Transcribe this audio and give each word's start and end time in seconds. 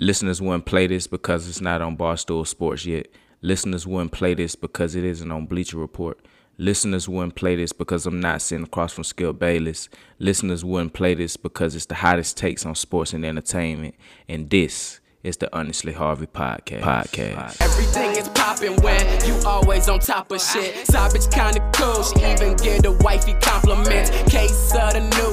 Listeners 0.00 0.40
wouldn't 0.40 0.64
play 0.64 0.86
this 0.86 1.08
because 1.08 1.48
it's 1.48 1.60
not 1.60 1.82
on 1.82 1.96
Barstool 1.96 2.46
Sports 2.46 2.86
yet. 2.86 3.08
Listeners 3.42 3.84
wouldn't 3.84 4.12
play 4.12 4.32
this 4.34 4.54
because 4.54 4.94
it 4.94 5.04
isn't 5.04 5.32
on 5.32 5.46
Bleacher 5.46 5.76
Report. 5.76 6.20
Listeners 6.56 7.08
wouldn't 7.08 7.34
play 7.34 7.56
this 7.56 7.72
because 7.72 8.06
I'm 8.06 8.20
not 8.20 8.42
sitting 8.42 8.64
across 8.64 8.92
from 8.92 9.02
Skip 9.02 9.40
Bayless. 9.40 9.88
Listeners 10.20 10.64
wouldn't 10.64 10.92
play 10.92 11.14
this 11.14 11.36
because 11.36 11.74
it's 11.74 11.86
the 11.86 11.96
hottest 11.96 12.36
takes 12.36 12.64
on 12.64 12.76
sports 12.76 13.12
and 13.12 13.24
entertainment. 13.24 13.96
And 14.28 14.48
this 14.50 15.00
it's 15.24 15.36
the 15.38 15.54
Honestly 15.56 15.92
Harvey 15.92 16.26
podcast. 16.26 16.82
Podcast. 16.82 17.60
Everything 17.60 18.12
is 18.12 18.28
popping 18.28 18.80
when 18.82 19.04
you 19.26 19.36
always 19.44 19.88
on 19.88 19.98
top 19.98 20.30
of 20.30 20.40
shit. 20.40 20.86
Savage 20.86 21.28
kinda 21.30 21.60
cool. 21.74 22.02
She 22.04 22.24
even 22.24 22.54
give 22.56 22.82
the 22.82 22.92
wifey 23.00 23.34
compliments. 23.42 24.10
Case 24.30 24.72
of 24.74 24.92
the 24.92 25.00
new 25.00 25.28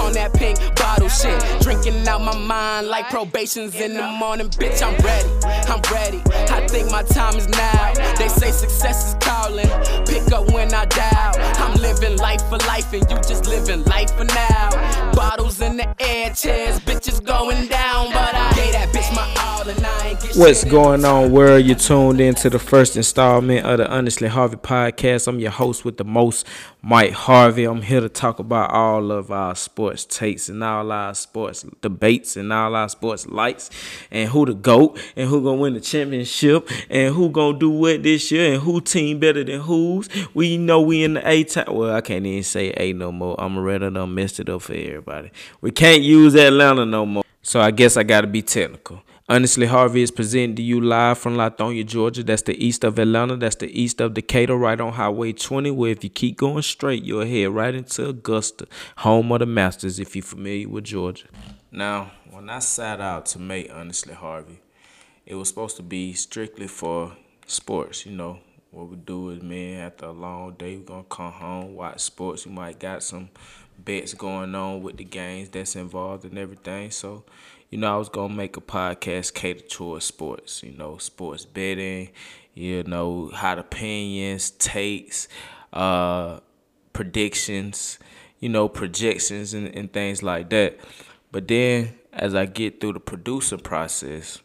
on 0.00 0.12
that 0.14 0.32
pink 0.34 0.58
bottle 0.74 1.08
shit. 1.08 1.40
Drinking 1.62 2.06
out 2.08 2.22
my 2.22 2.36
mind 2.36 2.88
like 2.88 3.08
probation's 3.08 3.74
in 3.76 3.94
the 3.94 4.02
morning. 4.02 4.48
Bitch, 4.48 4.82
I'm 4.82 4.96
ready. 5.04 5.30
I'm 5.70 5.80
ready. 5.92 6.20
I 6.52 6.66
think 6.66 6.90
my 6.90 7.02
time 7.02 7.36
is 7.36 7.48
now. 7.48 7.92
They 8.18 8.28
say 8.28 8.50
success 8.50 9.10
is 9.10 9.16
calling. 9.20 9.68
Pick 10.06 10.32
up 10.32 10.50
when 10.52 10.74
I 10.74 10.86
dial. 10.86 11.34
I'm 11.62 11.74
living 11.80 12.18
life 12.18 12.42
for 12.48 12.58
life 12.66 12.92
and 12.92 13.08
you 13.08 13.16
just 13.18 13.46
living 13.46 13.84
life 13.84 14.10
for 14.16 14.24
now. 14.24 15.12
Bottles 15.12 15.60
in 15.60 15.76
the 15.76 15.86
air, 16.02 16.34
chairs, 16.34 16.80
bitches 16.80 17.24
going 17.24 17.68
down, 17.68 18.12
but 18.12 18.34
I 18.34 18.53
What's 20.36 20.64
going 20.64 21.04
on, 21.04 21.30
world? 21.30 21.64
You 21.64 21.76
tuned 21.76 22.20
in 22.20 22.34
to 22.36 22.50
the 22.50 22.58
first 22.58 22.96
installment 22.96 23.64
of 23.64 23.78
the 23.78 23.88
Honestly 23.88 24.26
Harvey 24.26 24.56
podcast. 24.56 25.28
I'm 25.28 25.38
your 25.38 25.52
host 25.52 25.84
with 25.84 25.96
the 25.96 26.04
most, 26.04 26.46
Mike 26.82 27.12
Harvey. 27.12 27.64
I'm 27.64 27.82
here 27.82 28.00
to 28.00 28.08
talk 28.08 28.40
about 28.40 28.70
all 28.70 29.12
of 29.12 29.30
our 29.30 29.54
sports 29.54 30.04
takes 30.04 30.48
and 30.48 30.62
all 30.64 30.90
our 30.90 31.14
sports 31.14 31.64
debates 31.80 32.36
and 32.36 32.52
all 32.52 32.74
our 32.74 32.88
sports 32.88 33.26
lights 33.26 33.70
and 34.10 34.28
who 34.28 34.44
the 34.44 34.54
GOAT 34.54 34.98
and 35.14 35.28
who 35.28 35.42
gonna 35.42 35.60
win 35.60 35.74
the 35.74 35.80
championship 35.80 36.68
and 36.90 37.14
who 37.14 37.30
gonna 37.30 37.58
do 37.58 37.70
what 37.70 38.02
this 38.02 38.32
year 38.32 38.54
and 38.54 38.62
who 38.62 38.80
team 38.80 39.20
better 39.20 39.44
than 39.44 39.60
who's. 39.60 40.08
We 40.34 40.56
know 40.56 40.80
we 40.80 41.04
in 41.04 41.14
the 41.14 41.28
A 41.28 41.44
time. 41.44 41.72
Well, 41.72 41.94
I 41.94 42.00
can't 42.00 42.26
even 42.26 42.42
say 42.42 42.72
A 42.76 42.92
no 42.92 43.12
more. 43.12 43.36
I'm 43.38 43.58
ready 43.58 43.90
to 43.90 44.06
mess 44.06 44.40
it 44.40 44.48
up 44.48 44.62
for 44.62 44.74
everybody. 44.74 45.30
We 45.60 45.70
can't 45.70 46.02
use 46.02 46.34
Atlanta 46.34 46.84
no 46.84 47.06
more. 47.06 47.23
So 47.46 47.60
I 47.60 47.72
guess 47.72 47.98
I 47.98 48.04
gotta 48.04 48.26
be 48.26 48.40
technical. 48.40 49.02
Honestly, 49.28 49.66
Harvey 49.66 50.00
is 50.00 50.10
presenting 50.10 50.56
to 50.56 50.62
you 50.62 50.80
live 50.80 51.18
from 51.18 51.36
Lithonia, 51.36 51.84
Georgia. 51.84 52.22
That's 52.22 52.40
the 52.40 52.56
east 52.62 52.84
of 52.84 52.98
Atlanta. 52.98 53.36
That's 53.36 53.56
the 53.56 53.68
east 53.78 54.00
of 54.00 54.14
Decatur, 54.14 54.56
right 54.56 54.80
on 54.80 54.94
Highway 54.94 55.34
20, 55.34 55.70
where 55.70 55.90
if 55.90 56.02
you 56.02 56.08
keep 56.08 56.38
going 56.38 56.62
straight, 56.62 57.02
you'll 57.02 57.26
head 57.26 57.50
right 57.50 57.74
into 57.74 58.08
Augusta, 58.08 58.66
home 58.96 59.30
of 59.30 59.40
the 59.40 59.46
Masters, 59.46 59.98
if 59.98 60.16
you're 60.16 60.22
familiar 60.22 60.70
with 60.70 60.84
Georgia. 60.84 61.26
Now, 61.70 62.12
when 62.30 62.48
I 62.48 62.60
sat 62.60 63.02
out 63.02 63.26
to 63.26 63.38
make 63.38 63.70
Honestly 63.70 64.14
Harvey, 64.14 64.62
it 65.26 65.34
was 65.34 65.50
supposed 65.50 65.76
to 65.76 65.82
be 65.82 66.14
strictly 66.14 66.66
for 66.66 67.14
sports, 67.46 68.06
you 68.06 68.12
know. 68.12 68.38
What 68.70 68.88
we 68.88 68.96
do 68.96 69.30
is, 69.30 69.42
man, 69.42 69.86
after 69.86 70.06
a 70.06 70.12
long 70.12 70.54
day, 70.54 70.78
we're 70.78 70.84
going 70.84 71.04
to 71.04 71.08
come 71.08 71.30
home, 71.30 71.74
watch 71.76 72.00
sports. 72.00 72.46
We 72.46 72.52
might 72.52 72.80
got 72.80 73.02
some 73.02 73.28
bets 73.78 74.14
going 74.14 74.54
on 74.54 74.82
with 74.82 74.96
the 74.96 75.04
games 75.04 75.48
that's 75.50 75.76
involved 75.76 76.24
and 76.24 76.38
everything. 76.38 76.90
So, 76.90 77.24
you 77.70 77.78
know, 77.78 77.94
I 77.94 77.96
was 77.96 78.08
gonna 78.08 78.34
make 78.34 78.56
a 78.56 78.60
podcast 78.60 79.34
catered 79.34 79.68
towards 79.68 80.04
sports, 80.04 80.62
you 80.62 80.72
know, 80.72 80.98
sports 80.98 81.44
betting, 81.44 82.10
you 82.54 82.82
know, 82.84 83.30
hot 83.34 83.58
opinions, 83.58 84.50
takes, 84.50 85.28
uh, 85.72 86.40
predictions, 86.92 87.98
you 88.38 88.48
know, 88.48 88.68
projections 88.68 89.54
and, 89.54 89.74
and 89.74 89.92
things 89.92 90.22
like 90.22 90.50
that. 90.50 90.78
But 91.32 91.48
then 91.48 91.98
as 92.12 92.34
I 92.34 92.46
get 92.46 92.80
through 92.80 92.94
the 92.94 93.00
producing 93.00 93.58
process 93.58 94.40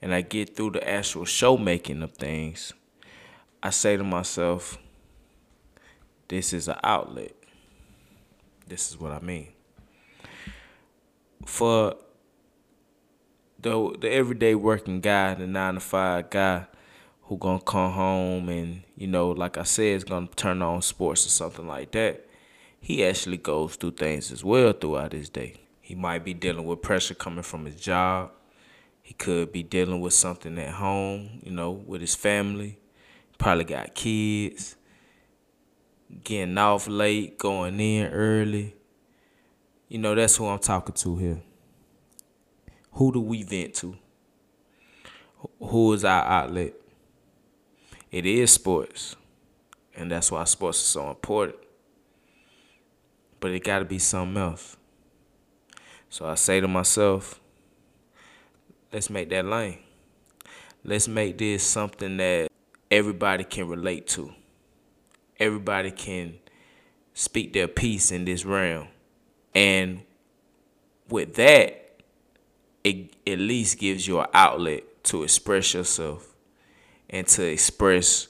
and 0.00 0.14
I 0.14 0.22
get 0.22 0.56
through 0.56 0.70
the 0.72 0.88
actual 0.88 1.26
show 1.26 1.56
making 1.56 2.02
of 2.02 2.12
things, 2.12 2.72
I 3.62 3.70
say 3.70 3.96
to 3.96 4.04
myself, 4.04 4.78
this 6.28 6.52
is 6.52 6.68
an 6.68 6.78
outlet. 6.82 7.35
This 8.66 8.90
is 8.90 8.98
what 8.98 9.12
I 9.12 9.20
mean. 9.20 9.48
For 11.44 11.94
the 13.60 13.96
the 14.00 14.10
everyday 14.10 14.54
working 14.54 15.00
guy, 15.00 15.34
the 15.34 15.46
nine 15.46 15.74
to 15.74 15.80
five 15.80 16.30
guy 16.30 16.66
who 17.22 17.36
gonna 17.38 17.60
come 17.60 17.92
home 17.92 18.48
and 18.48 18.82
you 18.96 19.06
know, 19.06 19.30
like 19.30 19.56
I 19.56 19.64
said, 19.64 19.96
is 19.96 20.04
gonna 20.04 20.28
turn 20.36 20.62
on 20.62 20.82
sports 20.82 21.26
or 21.26 21.30
something 21.30 21.66
like 21.66 21.92
that. 21.92 22.26
He 22.80 23.04
actually 23.04 23.38
goes 23.38 23.76
through 23.76 23.92
things 23.92 24.30
as 24.30 24.44
well 24.44 24.72
throughout 24.72 25.12
his 25.12 25.28
day. 25.28 25.54
He 25.80 25.94
might 25.94 26.24
be 26.24 26.34
dealing 26.34 26.66
with 26.66 26.82
pressure 26.82 27.14
coming 27.14 27.42
from 27.42 27.64
his 27.64 27.76
job. 27.76 28.30
He 29.02 29.14
could 29.14 29.52
be 29.52 29.62
dealing 29.62 30.00
with 30.00 30.14
something 30.14 30.58
at 30.58 30.74
home, 30.74 31.40
you 31.42 31.52
know, 31.52 31.70
with 31.70 32.00
his 32.00 32.14
family. 32.16 32.78
Probably 33.38 33.64
got 33.64 33.94
kids. 33.94 34.76
Getting 36.26 36.58
off 36.58 36.88
late, 36.88 37.38
going 37.38 37.78
in 37.78 38.08
early. 38.08 38.74
You 39.88 39.98
know, 39.98 40.14
that's 40.14 40.36
who 40.36 40.46
I'm 40.46 40.58
talking 40.58 40.94
to 40.96 41.16
here 41.16 41.42
who 42.96 43.12
do 43.12 43.20
we 43.20 43.42
vent 43.42 43.74
to? 43.74 43.94
Who 45.60 45.92
is 45.92 46.04
our 46.04 46.24
outlet? 46.24 46.72
It 48.10 48.24
is 48.24 48.50
sports. 48.52 49.16
And 49.94 50.10
that's 50.10 50.32
why 50.32 50.44
sports 50.44 50.78
is 50.78 50.86
so 50.86 51.10
important. 51.10 51.58
But 53.38 53.50
it 53.50 53.64
got 53.64 53.80
to 53.80 53.84
be 53.84 53.98
something 53.98 54.42
else. 54.42 54.78
So 56.08 56.26
I 56.26 56.36
say 56.36 56.60
to 56.60 56.68
myself, 56.68 57.38
let's 58.92 59.10
make 59.10 59.28
that 59.28 59.44
lane. 59.44 59.80
Let's 60.82 61.06
make 61.06 61.36
this 61.36 61.62
something 61.62 62.16
that 62.16 62.48
everybody 62.90 63.44
can 63.44 63.68
relate 63.68 64.06
to. 64.08 64.32
Everybody 65.38 65.90
can 65.90 66.34
speak 67.14 67.52
their 67.52 67.68
piece 67.68 68.12
in 68.12 68.24
this 68.24 68.44
realm. 68.44 68.88
And 69.54 70.02
with 71.08 71.34
that, 71.34 72.00
it 72.84 73.14
at 73.26 73.38
least 73.38 73.78
gives 73.78 74.06
you 74.06 74.20
an 74.20 74.26
outlet 74.32 75.04
to 75.04 75.22
express 75.22 75.74
yourself 75.74 76.34
and 77.08 77.26
to 77.26 77.44
express, 77.44 78.28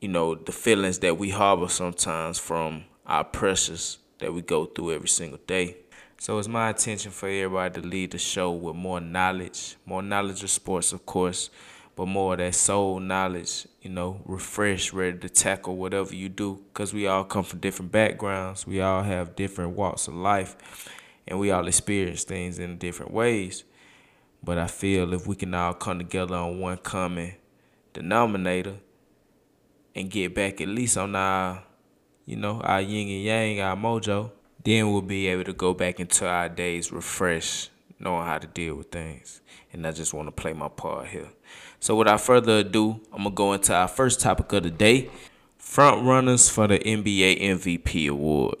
you 0.00 0.08
know, 0.08 0.34
the 0.34 0.52
feelings 0.52 0.98
that 1.00 1.18
we 1.18 1.30
harbor 1.30 1.68
sometimes 1.68 2.38
from 2.38 2.84
our 3.06 3.24
pressures 3.24 3.98
that 4.18 4.32
we 4.32 4.42
go 4.42 4.66
through 4.66 4.92
every 4.92 5.08
single 5.08 5.40
day. 5.46 5.76
So 6.18 6.38
it's 6.38 6.48
my 6.48 6.70
intention 6.70 7.10
for 7.10 7.28
everybody 7.28 7.80
to 7.80 7.86
lead 7.86 8.12
the 8.12 8.18
show 8.18 8.50
with 8.50 8.76
more 8.76 9.00
knowledge, 9.00 9.76
more 9.84 10.02
knowledge 10.02 10.42
of 10.42 10.50
sports, 10.50 10.92
of 10.92 11.04
course, 11.04 11.50
but 11.96 12.06
more 12.06 12.34
of 12.34 12.38
that 12.38 12.54
soul 12.54 12.98
knowledge, 12.98 13.66
you 13.80 13.90
know, 13.90 14.20
refreshed, 14.24 14.92
ready 14.92 15.18
to 15.18 15.28
tackle 15.28 15.76
whatever 15.76 16.14
you 16.14 16.28
do. 16.28 16.60
Because 16.72 16.92
we 16.92 17.06
all 17.06 17.24
come 17.24 17.44
from 17.44 17.60
different 17.60 17.92
backgrounds, 17.92 18.66
we 18.66 18.80
all 18.80 19.02
have 19.02 19.36
different 19.36 19.76
walks 19.76 20.08
of 20.08 20.14
life 20.14 20.90
and 21.26 21.38
we 21.38 21.50
all 21.50 21.66
experience 21.66 22.24
things 22.24 22.58
in 22.58 22.78
different 22.78 23.12
ways. 23.12 23.64
But 24.42 24.58
I 24.58 24.66
feel 24.66 25.14
if 25.14 25.26
we 25.26 25.36
can 25.36 25.54
all 25.54 25.74
come 25.74 25.98
together 25.98 26.34
on 26.34 26.58
one 26.58 26.78
common 26.78 27.34
denominator 27.92 28.76
and 29.94 30.10
get 30.10 30.34
back 30.34 30.60
at 30.60 30.68
least 30.68 30.98
on 30.98 31.14
our, 31.14 31.62
you 32.26 32.36
know, 32.36 32.60
our 32.60 32.80
yin 32.80 33.08
and 33.08 33.24
yang, 33.24 33.60
our 33.60 33.76
mojo, 33.76 34.32
then 34.64 34.90
we'll 34.90 35.02
be 35.02 35.28
able 35.28 35.44
to 35.44 35.52
go 35.52 35.72
back 35.72 36.00
into 36.00 36.26
our 36.26 36.48
days 36.48 36.90
refreshed, 36.90 37.70
knowing 38.00 38.26
how 38.26 38.38
to 38.38 38.46
deal 38.48 38.74
with 38.74 38.90
things. 38.90 39.40
And 39.72 39.86
I 39.86 39.92
just 39.92 40.12
want 40.12 40.28
to 40.28 40.32
play 40.32 40.52
my 40.52 40.68
part 40.68 41.06
here. 41.06 41.28
So 41.84 41.94
without 41.96 42.22
further 42.22 42.60
ado, 42.60 42.98
I'm 43.12 43.24
gonna 43.24 43.34
go 43.34 43.52
into 43.52 43.74
our 43.74 43.88
first 43.88 44.18
topic 44.18 44.50
of 44.54 44.62
the 44.62 44.70
day. 44.70 45.10
Front 45.58 46.06
runners 46.06 46.48
for 46.48 46.66
the 46.66 46.78
NBA 46.78 47.42
MVP 47.42 48.08
award. 48.08 48.54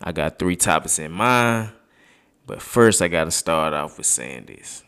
I 0.00 0.12
got 0.12 0.38
three 0.38 0.54
topics 0.54 1.00
in 1.00 1.10
mind. 1.10 1.72
But 2.46 2.62
first, 2.62 3.02
I 3.02 3.08
got 3.08 3.24
to 3.24 3.32
start 3.32 3.72
off 3.72 3.98
with 3.98 4.06
saying 4.06 4.44
this 4.44 4.84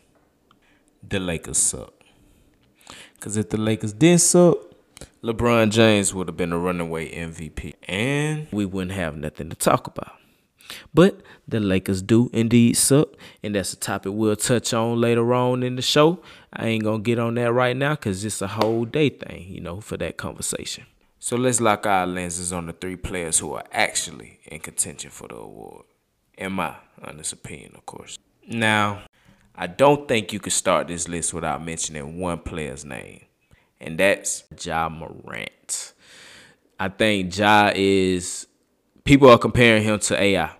the 1.05 1.19
Lakers 1.19 1.57
suck. 1.57 1.91
Because 3.15 3.35
if 3.35 3.49
the 3.49 3.57
Lakers 3.57 3.91
didn't 3.91 4.21
suck, 4.21 4.59
LeBron 5.21 5.69
James 5.69 6.13
would 6.13 6.29
have 6.29 6.37
been 6.37 6.53
a 6.53 6.57
runaway 6.57 7.13
MVP. 7.13 7.73
And 7.89 8.47
we 8.53 8.63
wouldn't 8.63 8.95
have 8.95 9.17
nothing 9.17 9.49
to 9.49 9.55
talk 9.57 9.87
about. 9.87 10.13
But 10.93 11.21
the 11.45 11.59
Lakers 11.59 12.01
do 12.01 12.29
indeed 12.31 12.77
suck. 12.77 13.09
And 13.43 13.55
that's 13.55 13.73
a 13.73 13.77
topic 13.77 14.13
we'll 14.13 14.37
touch 14.37 14.73
on 14.73 15.01
later 15.01 15.33
on 15.33 15.61
in 15.61 15.75
the 15.75 15.81
show. 15.81 16.21
I 16.55 16.67
ain't 16.67 16.83
to 16.83 16.99
get 16.99 17.17
on 17.17 17.33
that 17.35 17.51
right 17.51 17.75
now 17.75 17.95
because 17.95 18.23
it's 18.23 18.41
a 18.41 18.47
whole 18.47 18.85
day 18.85 19.09
thing, 19.09 19.47
you 19.49 19.59
know, 19.59 19.81
for 19.81 19.97
that 19.97 20.17
conversation. 20.17 20.85
So 21.19 21.35
let's 21.35 21.59
lock 21.59 21.87
our 21.87 22.05
lenses 22.05 22.53
on 22.53 22.67
the 22.67 22.73
three 22.73 22.95
players 22.95 23.39
who 23.39 23.53
are 23.53 23.63
actually 23.71 24.39
in 24.45 24.59
contention 24.59 25.09
for 25.09 25.27
the 25.27 25.35
award. 25.35 25.85
In 26.37 26.53
my 26.53 26.75
honest 27.01 27.33
opinion, 27.33 27.73
of 27.75 27.85
course. 27.85 28.19
Now, 28.47 29.03
I 29.55 29.67
don't 29.67 30.07
think 30.07 30.33
you 30.33 30.39
could 30.39 30.53
start 30.53 30.87
this 30.87 31.07
list 31.07 31.33
without 31.33 31.63
mentioning 31.63 32.19
one 32.19 32.39
player's 32.39 32.83
name, 32.83 33.21
and 33.79 33.97
that's 33.97 34.43
Ja 34.63 34.89
Morant. 34.89 35.93
I 36.79 36.89
think 36.89 37.35
Ja 37.37 37.71
is 37.73 38.47
people 39.03 39.29
are 39.29 39.37
comparing 39.37 39.83
him 39.83 39.99
to 39.99 40.21
AI, 40.21 40.51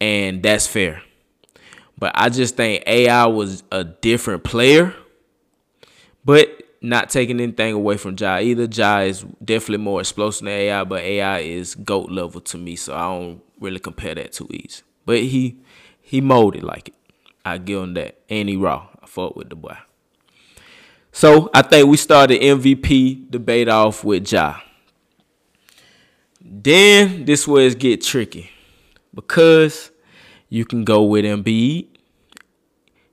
and 0.00 0.42
that's 0.42 0.66
fair. 0.66 1.02
But 1.98 2.12
I 2.14 2.28
just 2.28 2.56
think 2.56 2.84
AI 2.86 3.26
was 3.26 3.62
a 3.72 3.84
different 3.84 4.44
player. 4.44 4.94
But 6.24 6.62
not 6.82 7.10
taking 7.10 7.40
anything 7.40 7.74
away 7.74 7.96
from 7.96 8.16
Ja 8.18 8.38
either. 8.38 8.68
Ja 8.70 9.00
is 9.00 9.24
definitely 9.44 9.84
more 9.84 10.00
explosive 10.00 10.44
than 10.44 10.52
AI, 10.52 10.84
but 10.84 11.02
AI 11.02 11.40
is 11.40 11.74
GOAT 11.74 12.10
level 12.10 12.40
to 12.42 12.58
me, 12.58 12.76
so 12.76 12.94
I 12.94 13.02
don't 13.08 13.42
really 13.60 13.78
compare 13.78 14.14
that 14.14 14.32
too 14.32 14.48
easy. 14.50 14.82
But 15.04 15.20
he 15.20 15.58
he 16.00 16.20
molded 16.20 16.62
like 16.62 16.88
it. 16.88 16.94
I 17.44 17.58
give 17.58 17.82
him 17.82 17.94
that. 17.94 18.18
And 18.28 18.48
he 18.48 18.56
raw. 18.56 18.88
I 19.02 19.06
fought 19.06 19.36
with 19.36 19.50
the 19.50 19.56
boy. 19.56 19.76
So 21.12 21.48
I 21.54 21.62
think 21.62 21.88
we 21.88 21.96
started 21.96 22.40
MVP 22.40 23.30
debate 23.30 23.68
off 23.68 24.04
with 24.04 24.30
Ja. 24.30 24.56
Then 26.40 27.24
this 27.24 27.48
was 27.48 27.74
get 27.74 28.02
tricky. 28.02 28.50
Because 29.14 29.90
you 30.48 30.64
can 30.64 30.84
go 30.84 31.02
with 31.02 31.24
Embiid. 31.24 31.88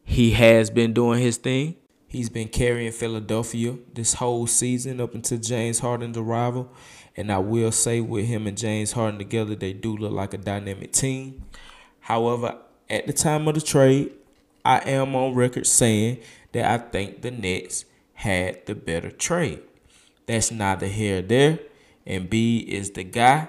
He 0.03 0.31
has 0.31 0.69
been 0.69 0.93
doing 0.93 1.21
his 1.21 1.37
thing. 1.37 1.75
He's 2.07 2.29
been 2.29 2.47
carrying 2.47 2.91
Philadelphia 2.91 3.75
this 3.93 4.15
whole 4.15 4.45
season 4.45 5.01
up 5.01 5.15
until 5.15 5.39
James 5.39 5.79
Harden's 5.79 6.17
arrival. 6.17 6.71
And 7.17 7.31
I 7.31 7.39
will 7.39 7.71
say 7.71 8.01
with 8.01 8.25
him 8.25 8.45
and 8.45 8.57
James 8.57 8.91
Harden 8.91 9.17
together, 9.17 9.55
they 9.55 9.73
do 9.73 9.97
look 9.97 10.11
like 10.11 10.33
a 10.33 10.37
dynamic 10.37 10.91
team. 10.91 11.45
However, 12.01 12.59
at 12.89 13.07
the 13.07 13.13
time 13.13 13.47
of 13.47 13.55
the 13.55 13.61
trade, 13.61 14.13
I 14.63 14.79
am 14.79 15.15
on 15.15 15.33
record 15.33 15.65
saying 15.65 16.19
that 16.51 16.65
I 16.65 16.83
think 16.83 17.21
the 17.21 17.31
Nets 17.31 17.85
had 18.13 18.65
the 18.67 18.75
better 18.75 19.09
trade. 19.09 19.61
That's 20.27 20.51
neither 20.51 20.87
here 20.87 21.21
nor 21.21 21.27
there. 21.27 21.59
Embiid 22.05 22.67
is 22.67 22.91
the 22.91 23.03
guy, 23.03 23.47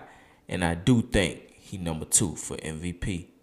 and 0.48 0.64
I 0.64 0.74
do 0.74 1.02
think 1.02 1.52
he 1.52 1.76
number 1.76 2.04
two 2.06 2.36
for 2.36 2.56
MVP 2.56 3.33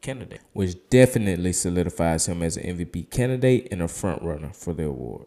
candidate, 0.00 0.40
which 0.52 0.76
definitely 0.88 1.52
solidifies 1.52 2.26
him 2.26 2.42
as 2.42 2.56
an 2.56 2.76
MVP 2.76 3.10
candidate 3.10 3.68
and 3.70 3.82
a 3.82 3.88
front 3.88 4.22
runner 4.22 4.52
for 4.52 4.72
the 4.72 4.86
award. 4.86 5.26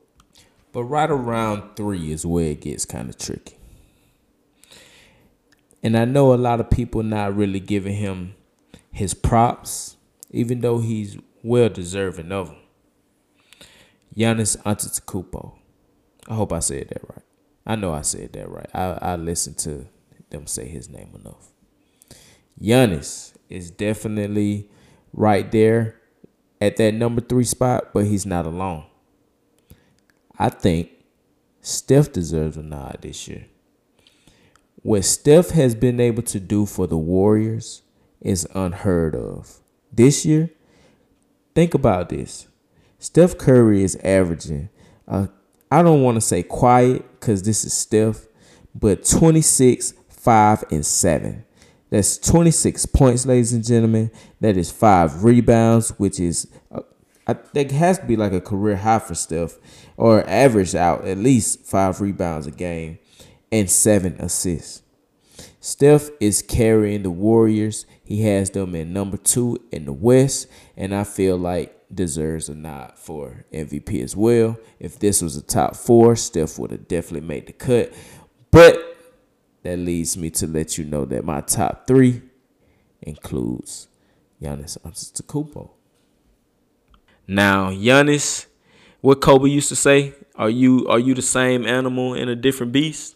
But 0.71 0.85
right 0.85 1.09
around 1.09 1.75
three 1.75 2.11
is 2.11 2.25
where 2.25 2.51
it 2.51 2.61
gets 2.61 2.85
kind 2.85 3.09
of 3.09 3.17
tricky. 3.17 3.57
And 5.83 5.97
I 5.97 6.05
know 6.05 6.33
a 6.33 6.35
lot 6.35 6.59
of 6.59 6.69
people 6.69 7.03
not 7.03 7.35
really 7.35 7.59
giving 7.59 7.95
him 7.95 8.35
his 8.91 9.13
props, 9.13 9.97
even 10.31 10.61
though 10.61 10.79
he's 10.79 11.17
well 11.43 11.69
deserving 11.69 12.31
of 12.31 12.47
them. 12.47 12.57
Giannis 14.15 14.57
Antetokounmpo. 14.63 15.53
I 16.29 16.35
hope 16.35 16.53
I 16.53 16.59
said 16.59 16.89
that 16.89 17.01
right. 17.09 17.25
I 17.65 17.75
know 17.75 17.93
I 17.93 18.01
said 18.01 18.33
that 18.33 18.49
right. 18.49 18.69
I, 18.73 18.97
I 19.01 19.15
listened 19.15 19.57
to 19.59 19.87
them 20.29 20.47
say 20.47 20.67
his 20.67 20.89
name 20.89 21.11
enough. 21.13 21.49
Giannis 22.61 23.32
is 23.53 23.69
definitely 23.69 24.67
right 25.13 25.51
there 25.51 25.95
at 26.59 26.77
that 26.77 26.93
number 26.93 27.21
three 27.21 27.43
spot, 27.43 27.93
but 27.93 28.05
he's 28.05 28.25
not 28.25 28.45
alone. 28.45 28.85
I 30.37 30.49
think 30.49 30.89
Steph 31.61 32.11
deserves 32.11 32.57
a 32.57 32.63
nod 32.63 32.99
this 33.01 33.27
year. 33.27 33.45
What 34.81 35.05
Steph 35.05 35.51
has 35.51 35.75
been 35.75 35.99
able 35.99 36.23
to 36.23 36.39
do 36.39 36.65
for 36.65 36.87
the 36.87 36.97
Warriors 36.97 37.83
is 38.19 38.47
unheard 38.55 39.15
of. 39.15 39.59
This 39.91 40.25
year, 40.25 40.49
think 41.53 41.73
about 41.73 42.09
this. 42.09 42.47
Steph 42.97 43.37
Curry 43.37 43.83
is 43.83 43.95
averaging, 43.97 44.69
uh, 45.07 45.27
I 45.71 45.83
don't 45.83 46.01
want 46.01 46.15
to 46.15 46.21
say 46.21 46.41
quiet 46.41 47.05
because 47.19 47.43
this 47.43 47.63
is 47.63 47.73
Steph, 47.73 48.25
but 48.73 49.05
26, 49.05 49.93
5, 50.09 50.63
and 50.71 50.85
7. 50.85 51.45
That's 51.93 52.17
26 52.17 52.87
points, 52.87 53.27
ladies 53.27 53.53
and 53.53 53.63
gentlemen. 53.63 54.09
That 54.41 54.57
is 54.57 54.71
five 54.71 55.23
rebounds, 55.23 55.91
which 55.99 56.19
is 56.19 56.47
uh, 56.71 56.81
I 57.27 57.33
think 57.33 57.69
has 57.69 57.99
to 57.99 58.05
be 58.07 58.15
like 58.15 58.33
a 58.33 58.41
career 58.41 58.77
high 58.77 58.97
for 58.97 59.13
Steph, 59.13 59.59
or 59.95 60.27
average 60.27 60.73
out 60.73 61.05
at 61.05 61.19
least 61.19 61.67
five 61.67 62.01
rebounds 62.01 62.47
a 62.47 62.51
game, 62.51 62.97
and 63.51 63.69
seven 63.69 64.15
assists. 64.17 64.81
Steph 65.59 66.09
is 66.19 66.41
carrying 66.41 67.03
the 67.03 67.11
Warriors. 67.11 67.85
He 68.03 68.23
has 68.23 68.49
them 68.49 68.73
in 68.73 68.91
number 68.91 69.17
two 69.17 69.59
in 69.71 69.85
the 69.85 69.93
West, 69.93 70.47
and 70.75 70.95
I 70.95 71.03
feel 71.03 71.37
like 71.37 71.79
deserves 71.93 72.49
a 72.49 72.55
nod 72.55 72.93
for 72.97 73.45
MVP 73.53 74.01
as 74.01 74.15
well. 74.15 74.57
If 74.79 74.97
this 74.97 75.21
was 75.21 75.37
a 75.37 75.43
top 75.43 75.75
four, 75.75 76.15
Steph 76.15 76.57
would 76.57 76.71
have 76.71 76.87
definitely 76.87 77.27
made 77.27 77.45
the 77.45 77.53
cut. 77.53 77.93
But 78.49 78.92
that 79.63 79.77
leads 79.77 80.17
me 80.17 80.29
to 80.29 80.47
let 80.47 80.77
you 80.77 80.85
know 80.85 81.05
that 81.05 81.23
my 81.25 81.41
top 81.41 81.87
three 81.87 82.21
includes 83.01 83.87
Giannis 84.41 84.77
Antetokounmpo. 84.79 85.71
Now, 87.27 87.71
Giannis, 87.71 88.47
what 89.01 89.21
Kobe 89.21 89.49
used 89.49 89.69
to 89.69 89.75
say, 89.75 90.13
are 90.35 90.49
you 90.49 90.87
are 90.87 90.99
you 90.99 91.13
the 91.13 91.21
same 91.21 91.65
animal 91.65 92.13
in 92.13 92.27
a 92.27 92.35
different 92.35 92.71
beast? 92.71 93.15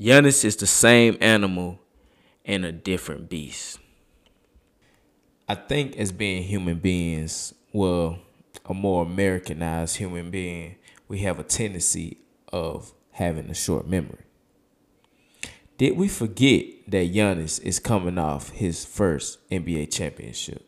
Giannis 0.00 0.44
is 0.44 0.56
the 0.56 0.66
same 0.66 1.18
animal 1.20 1.80
in 2.44 2.64
a 2.64 2.72
different 2.72 3.28
beast. 3.28 3.78
I 5.48 5.54
think 5.54 5.96
as 5.96 6.12
being 6.12 6.44
human 6.44 6.78
beings, 6.78 7.52
well, 7.72 8.18
a 8.64 8.74
more 8.74 9.04
Americanized 9.04 9.96
human 9.96 10.30
being, 10.30 10.76
we 11.08 11.20
have 11.20 11.38
a 11.38 11.42
tendency 11.42 12.18
of 12.52 12.92
having 13.12 13.50
a 13.50 13.54
short 13.54 13.88
memory. 13.88 14.27
Did 15.78 15.96
we 15.96 16.08
forget 16.08 16.64
that 16.88 17.12
Giannis 17.12 17.62
is 17.62 17.78
coming 17.78 18.18
off 18.18 18.50
his 18.50 18.84
first 18.84 19.38
NBA 19.48 19.92
championship? 19.92 20.66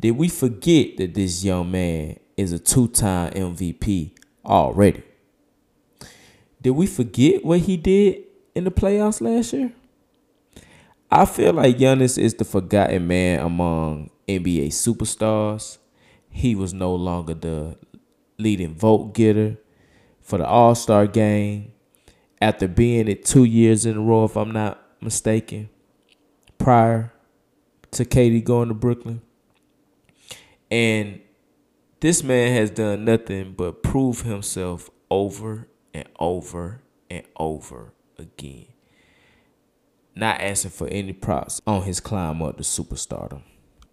Did 0.00 0.12
we 0.12 0.28
forget 0.28 0.96
that 0.98 1.14
this 1.14 1.42
young 1.42 1.72
man 1.72 2.20
is 2.36 2.52
a 2.52 2.60
two 2.60 2.86
time 2.86 3.32
MVP 3.32 4.12
already? 4.46 5.02
Did 6.62 6.70
we 6.70 6.86
forget 6.86 7.44
what 7.44 7.58
he 7.58 7.76
did 7.76 8.22
in 8.54 8.62
the 8.62 8.70
playoffs 8.70 9.20
last 9.20 9.52
year? 9.52 9.72
I 11.10 11.24
feel 11.24 11.52
like 11.52 11.76
Giannis 11.76 12.18
is 12.18 12.34
the 12.34 12.44
forgotten 12.44 13.08
man 13.08 13.40
among 13.40 14.10
NBA 14.28 14.68
superstars. 14.68 15.78
He 16.30 16.54
was 16.54 16.72
no 16.72 16.94
longer 16.94 17.34
the 17.34 17.76
leading 18.38 18.76
vote 18.76 19.12
getter 19.12 19.58
for 20.20 20.38
the 20.38 20.46
All 20.46 20.76
Star 20.76 21.08
game 21.08 21.72
after 22.42 22.66
being 22.66 23.06
it 23.06 23.24
two 23.24 23.44
years 23.44 23.86
in 23.86 23.96
a 23.96 24.00
row, 24.00 24.24
if 24.24 24.36
I'm 24.36 24.50
not 24.50 24.84
mistaken, 25.00 25.68
prior 26.58 27.12
to 27.92 28.04
KD 28.04 28.42
going 28.42 28.66
to 28.66 28.74
Brooklyn. 28.74 29.22
And 30.68 31.20
this 32.00 32.24
man 32.24 32.52
has 32.52 32.72
done 32.72 33.04
nothing 33.04 33.52
but 33.56 33.84
prove 33.84 34.22
himself 34.22 34.90
over 35.08 35.68
and 35.94 36.08
over 36.18 36.82
and 37.08 37.22
over 37.36 37.92
again. 38.18 38.66
Not 40.16 40.40
asking 40.40 40.72
for 40.72 40.88
any 40.88 41.12
props 41.12 41.60
on 41.64 41.82
his 41.82 42.00
climb 42.00 42.42
up 42.42 42.56
to 42.56 42.64
superstardom. 42.64 43.42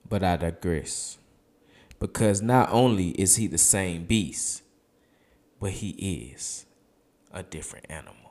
But 0.09 0.23
I 0.23 0.37
digress. 0.37 1.19
Because 1.99 2.41
not 2.41 2.71
only 2.71 3.09
is 3.09 3.35
he 3.35 3.45
the 3.45 3.59
same 3.59 4.05
beast, 4.05 4.63
but 5.59 5.69
he 5.69 5.89
is 6.31 6.65
a 7.31 7.43
different 7.43 7.85
animal 7.89 8.28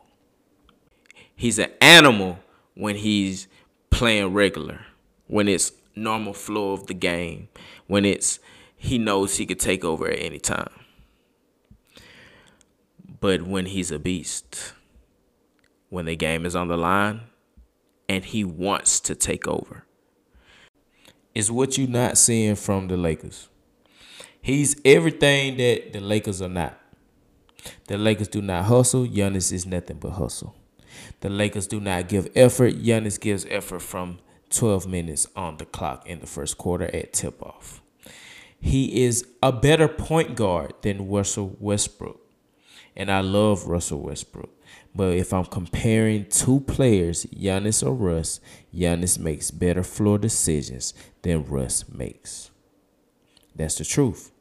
he's 1.39 1.59
an 1.59 1.71
animal 1.81 2.39
when 2.75 2.97
he's 2.97 3.47
playing 3.91 4.35
regular, 4.35 4.81
when 5.29 5.49
it's 5.49 5.73
normal 5.95 6.35
flow 6.35 6.73
of 6.73 6.87
the 6.89 6.95
game, 6.95 7.49
when 7.87 8.05
it's 8.05 8.41
he 8.77 8.99
knows 8.99 9.37
he 9.37 9.47
could 9.47 9.59
take 9.59 9.85
over 9.85 10.09
at 10.09 10.19
any 10.19 10.39
time. 10.39 10.71
But 13.21 13.43
when 13.43 13.67
he's 13.67 13.91
a 13.91 13.99
beast, 13.99 14.75
when 15.89 16.05
the 16.05 16.17
game 16.17 16.45
is 16.45 16.55
on 16.55 16.69
the 16.69 16.77
line 16.77 17.23
and 18.09 18.25
he 18.25 18.45
wants 18.45 19.01
to 19.01 19.15
take 19.15 19.49
over, 19.49 19.85
is 21.35 21.51
what 21.51 21.79
you're 21.79 21.89
not 21.89 22.19
seeing 22.19 22.57
from 22.57 22.89
the 22.89 22.97
Lakers. 22.97 23.49
He's 24.41 24.81
everything 24.85 25.57
that 25.57 25.93
the 25.93 26.01
Lakers 26.01 26.43
are 26.43 26.49
not. 26.49 26.79
The 27.87 27.99
Lakers 27.99 28.29
do 28.29 28.41
not 28.41 28.65
hustle. 28.65 29.07
Giannis 29.07 29.53
is 29.53 29.67
nothing 29.67 29.99
but 29.99 30.11
hustle. 30.11 30.55
The 31.21 31.29
Lakers 31.29 31.67
do 31.67 31.81
not 31.81 32.09
give 32.09 32.29
effort. 32.35 32.75
Giannis 32.83 33.21
gives 33.21 33.47
effort 33.49 33.81
from 33.81 34.19
12 34.51 34.87
minutes 34.87 35.27
on 35.37 35.57
the 35.57 35.67
clock 35.67 36.07
in 36.07 36.21
the 36.21 36.27
first 36.27 36.59
quarter 36.59 36.95
at 36.95 37.13
tip 37.13 37.43
off. 37.43 37.83
He 38.61 39.05
is 39.05 39.27
a 39.43 39.53
better 39.53 39.89
point 39.89 40.35
guard 40.35 40.75
than 40.83 41.09
Russell 41.09 41.57
Westbrook. 41.61 42.21
And 42.97 43.11
I 43.11 43.21
love 43.21 43.67
Russell 43.67 44.01
Westbrook. 44.01 44.51
But 44.95 45.15
if 45.15 45.33
I'm 45.33 45.45
comparing 45.45 46.27
two 46.27 46.61
players, 46.61 47.25
Giannis 47.27 47.87
or 47.87 47.95
Russ, 47.95 48.41
Giannis 48.75 49.19
makes 49.19 49.51
better 49.53 49.85
floor 49.85 50.19
decisions 50.19 50.95
than 51.23 51.45
Russ 51.45 51.89
makes. 51.89 52.51
That's 53.55 53.77
the 53.77 53.85
truth. 53.85 54.33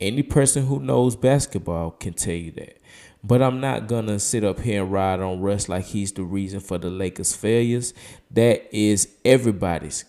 Any 0.00 0.22
person 0.22 0.66
who 0.66 0.80
knows 0.80 1.16
basketball 1.16 1.90
can 1.90 2.14
tell 2.14 2.34
you 2.34 2.52
that. 2.52 2.78
But 3.22 3.42
I'm 3.42 3.60
not 3.60 3.88
gonna 3.88 4.18
sit 4.18 4.44
up 4.44 4.60
here 4.60 4.82
and 4.82 4.92
ride 4.92 5.20
on 5.20 5.40
Russ 5.40 5.68
like 5.68 5.86
he's 5.86 6.12
the 6.12 6.22
reason 6.22 6.60
for 6.60 6.78
the 6.78 6.90
Lakers' 6.90 7.34
failures. 7.34 7.92
That 8.30 8.74
is 8.74 9.08
everybody's 9.24 10.04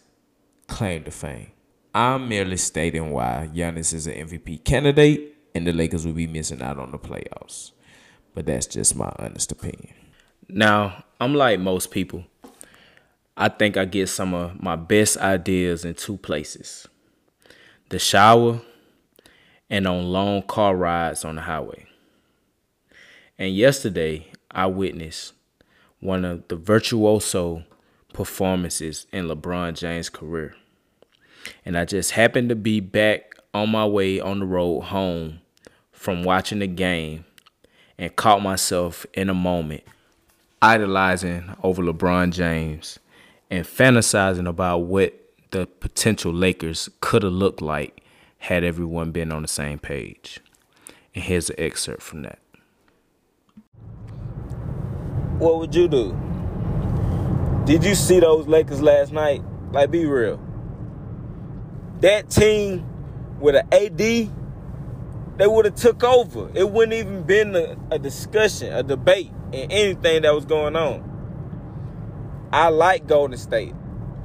claim 0.68 1.04
to 1.06 1.12
fame. 1.12 1.52
I'm 1.94 2.30
merely 2.30 2.58
stating 2.58 3.12
why 3.12 3.50
Giannis 3.54 3.94
is 3.94 4.06
an 4.06 4.14
MVP 4.28 4.64
candidate 4.64 5.36
and 5.56 5.66
the 5.66 5.74
Lakers 5.74 6.06
will 6.06 6.14
be 6.14 6.28
missing 6.28 6.62
out 6.62 6.78
on 6.78 6.92
the 6.92 7.00
playoffs. 7.00 7.72
But 8.36 8.46
that's 8.46 8.68
just 8.68 8.96
my 8.96 9.12
honest 9.18 9.52
opinion. 9.52 9.94
Now, 10.48 11.04
I'm 11.20 11.34
like 11.34 11.60
most 11.60 11.92
people. 11.92 12.26
I 13.36 13.50
think 13.50 13.78
I 13.78 13.86
get 13.86 14.08
some 14.10 14.34
of 14.34 14.62
my 14.62 14.76
best 14.76 15.18
ideas 15.18 15.86
in 15.86 15.96
two 15.96 16.18
places 16.18 16.88
the 17.90 17.98
shower 17.98 18.62
and 19.70 19.88
on 19.88 20.04
long 20.04 20.44
car 20.44 20.76
rides 20.76 21.26
on 21.26 21.36
the 21.36 21.42
highway. 21.42 21.89
And 23.40 23.56
yesterday, 23.56 24.28
I 24.52 24.66
witnessed 24.66 25.32
one 26.02 26.26
of 26.26 26.46
the 26.50 26.58
virtuoso 26.58 27.64
performances 28.12 29.08
in 29.14 29.30
LeBron 29.30 29.78
James' 29.78 30.10
career. 30.10 30.56
And 31.64 31.78
I 31.78 31.86
just 31.86 32.12
happened 32.12 32.50
to 32.50 32.56
be 32.56 32.82
back 32.82 33.36
on 33.54 33.70
my 33.70 33.86
way 33.86 34.20
on 34.20 34.40
the 34.40 34.46
road 34.46 34.82
home 34.82 35.40
from 35.94 36.24
watching 36.24 36.60
the 36.60 36.68
game 36.68 37.24
and 37.98 38.14
caught 38.14 38.42
myself 38.42 39.06
in 39.14 39.30
a 39.30 39.34
moment 39.34 39.84
idolizing 40.62 41.56
over 41.64 41.82
LeBron 41.82 42.34
James 42.34 43.00
and 43.50 43.66
fantasizing 43.66 44.50
about 44.50 44.80
what 44.80 45.14
the 45.52 45.66
potential 45.66 46.34
Lakers 46.34 46.90
could 47.00 47.24
have 47.24 47.32
looked 47.32 47.62
like 47.62 48.04
had 48.40 48.66
everyone 48.66 49.12
been 49.12 49.32
on 49.32 49.44
the 49.44 49.48
same 49.48 49.80
page. 49.80 50.42
And 51.16 51.24
here's 51.24 51.50
an 51.50 51.56
excerpt 51.58 52.02
from 52.02 52.24
that. 52.24 52.40
What 55.40 55.58
would 55.60 55.74
you 55.74 55.88
do? 55.88 56.18
Did 57.66 57.86
you 57.86 57.96
see 57.96 58.20
those 58.20 58.46
Lakers 58.46 58.82
last 58.82 59.14
night? 59.14 59.42
Like, 59.72 59.90
be 59.90 60.06
real. 60.06 60.38
That 62.02 62.30
team 62.30 62.86
with 63.40 63.56
an 63.56 63.66
AD, 63.72 63.98
they 63.98 65.48
would 65.48 65.64
have 65.64 65.76
took 65.76 66.04
over. 66.04 66.52
It 66.54 66.70
wouldn't 66.70 66.94
even 66.94 67.24
been 67.24 67.56
a, 67.56 67.78
a 67.90 67.98
discussion, 67.98 68.74
a 68.74 68.84
debate, 68.84 69.32
and 69.54 69.72
anything 69.72 70.24
that 70.24 70.36
was 70.36 70.44
going 70.44 70.76
on. 70.76 71.06
I 72.52 72.68
like 72.68 73.08
Golden 73.08 73.38
State. 73.38 73.74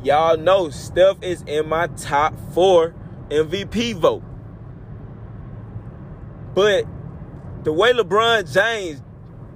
Y'all 0.03 0.37
know 0.37 0.69
Steph 0.71 1.23
is 1.23 1.43
in 1.47 1.69
my 1.69 1.87
top 1.87 2.35
four 2.53 2.93
MVP 3.29 3.95
vote. 3.95 4.25
But 6.55 6.87
the 7.63 7.73
way 7.73 7.93
LeBron 7.93 8.53
James 8.53 9.01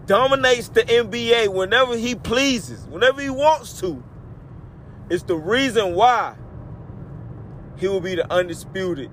dominates 0.09 0.69
the 0.71 0.83
NBA 0.83 1.55
whenever 1.55 1.97
he 1.97 2.17
pleases, 2.17 2.87
whenever 2.89 3.21
he 3.21 3.31
wants 3.31 3.79
to, 3.81 4.03
It's 5.11 5.23
the 5.23 5.37
reason 5.37 5.95
why 5.95 6.35
he 7.79 7.89
will 7.89 8.01
be 8.01 8.17
the 8.17 8.31
undisputed 8.33 9.11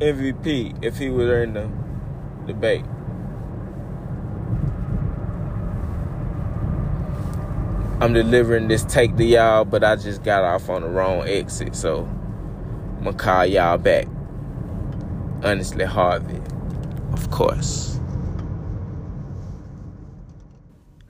MVP 0.00 0.84
if 0.84 0.98
he 0.98 1.10
were 1.10 1.42
in 1.42 1.54
the 1.54 1.70
debate. 2.46 2.84
I'm 8.00 8.12
delivering 8.12 8.68
this 8.68 8.84
take 8.84 9.16
to 9.16 9.24
y'all, 9.24 9.64
but 9.64 9.84
I 9.84 9.96
just 9.96 10.24
got 10.24 10.44
off 10.44 10.68
on 10.68 10.82
the 10.82 10.88
wrong 10.88 11.28
exit, 11.28 11.76
so 11.76 12.04
I'm 12.98 13.04
gonna 13.04 13.16
call 13.16 13.46
y'all 13.46 13.78
back. 13.78 14.06
Honestly, 15.42 15.84
Harvey. 15.84 16.40
Of 17.12 17.30
course. 17.30 18.00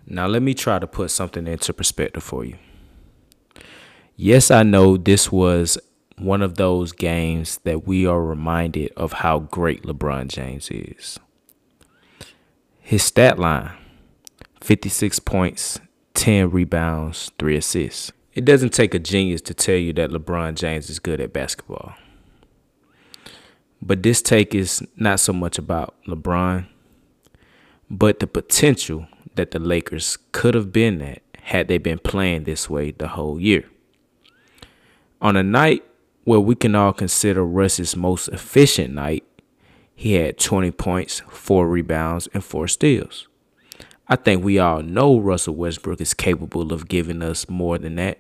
Now, 0.07 0.27
let 0.27 0.43
me 0.43 0.55
try 0.55 0.79
to 0.79 0.87
put 0.87 1.11
something 1.11 1.47
into 1.47 1.73
perspective 1.73 2.23
for 2.23 2.45
you. 2.45 2.57
Yes, 4.17 4.51
I 4.51 4.63
know 4.63 4.97
this 4.97 5.33
was 5.33 5.79
one 6.19 6.43
of 6.43 6.57
those 6.57 6.93
games 6.93 7.59
that 7.65 7.87
we 7.87 8.07
are 8.07 8.23
reminded 8.23 8.93
of 8.97 9.15
how 9.15 9.41
great 9.41 9.83
LeBron 9.83 10.29
James 10.29 10.71
is. 10.71 11.19
His 12.81 13.03
stat 13.03 13.39
line 13.39 13.73
56 14.61 15.19
points, 15.21 15.81
10 16.15 16.51
rebounds, 16.51 17.31
3 17.39 17.57
assists. 17.57 18.13
It 18.35 18.45
doesn't 18.45 18.73
take 18.73 18.95
a 18.95 18.99
genius 18.99 19.41
to 19.43 19.55
tell 19.55 19.77
you 19.77 19.93
that 19.95 20.11
LeBron 20.11 20.55
James 20.55 20.91
is 20.91 20.99
good 20.99 21.21
at 21.21 21.33
basketball. 21.33 21.95
But 23.81 24.03
this 24.03 24.23
take 24.23 24.55
is 24.55 24.83
not 24.97 25.21
so 25.21 25.33
much 25.33 25.59
about 25.59 25.95
LeBron, 26.07 26.67
but 27.91 28.21
the 28.21 28.27
potential 28.27 29.07
that 29.35 29.51
the 29.51 29.59
Lakers 29.59 30.19
could 30.33 30.55
have 30.55 30.73
been 30.73 31.03
at 31.03 31.23
had 31.43 31.69
they 31.69 31.79
been 31.79 31.99
playing 31.99 32.45
this 32.45 32.71
way 32.71 32.91
the 32.91 33.09
whole 33.09 33.41
year. 33.41 33.65
On 35.21 35.37
a 35.37 35.43
night 35.43 35.85
where 36.25 36.41
we 36.41 36.55
can 36.55 36.75
all 36.75 36.93
consider 36.93 37.45
Russ's 37.45 37.97
most 37.97 38.29
efficient 38.29 38.95
night, 38.95 39.25
he 39.95 40.15
had 40.15 40.39
20 40.39 40.71
points, 40.73 41.23
4 41.29 41.69
rebounds, 41.69 42.29
and 42.35 42.43
4 42.43 42.67
steals. 42.67 43.29
I 44.09 44.17
think 44.17 44.45
we 44.45 44.59
all 44.59 44.83
know 44.83 45.19
Russell 45.19 45.55
Westbrook 45.55 46.01
is 46.01 46.13
capable 46.15 46.73
of 46.73 46.89
giving 46.89 47.23
us 47.23 47.49
more 47.49 47.79
than 47.79 47.97
that. 47.97 48.19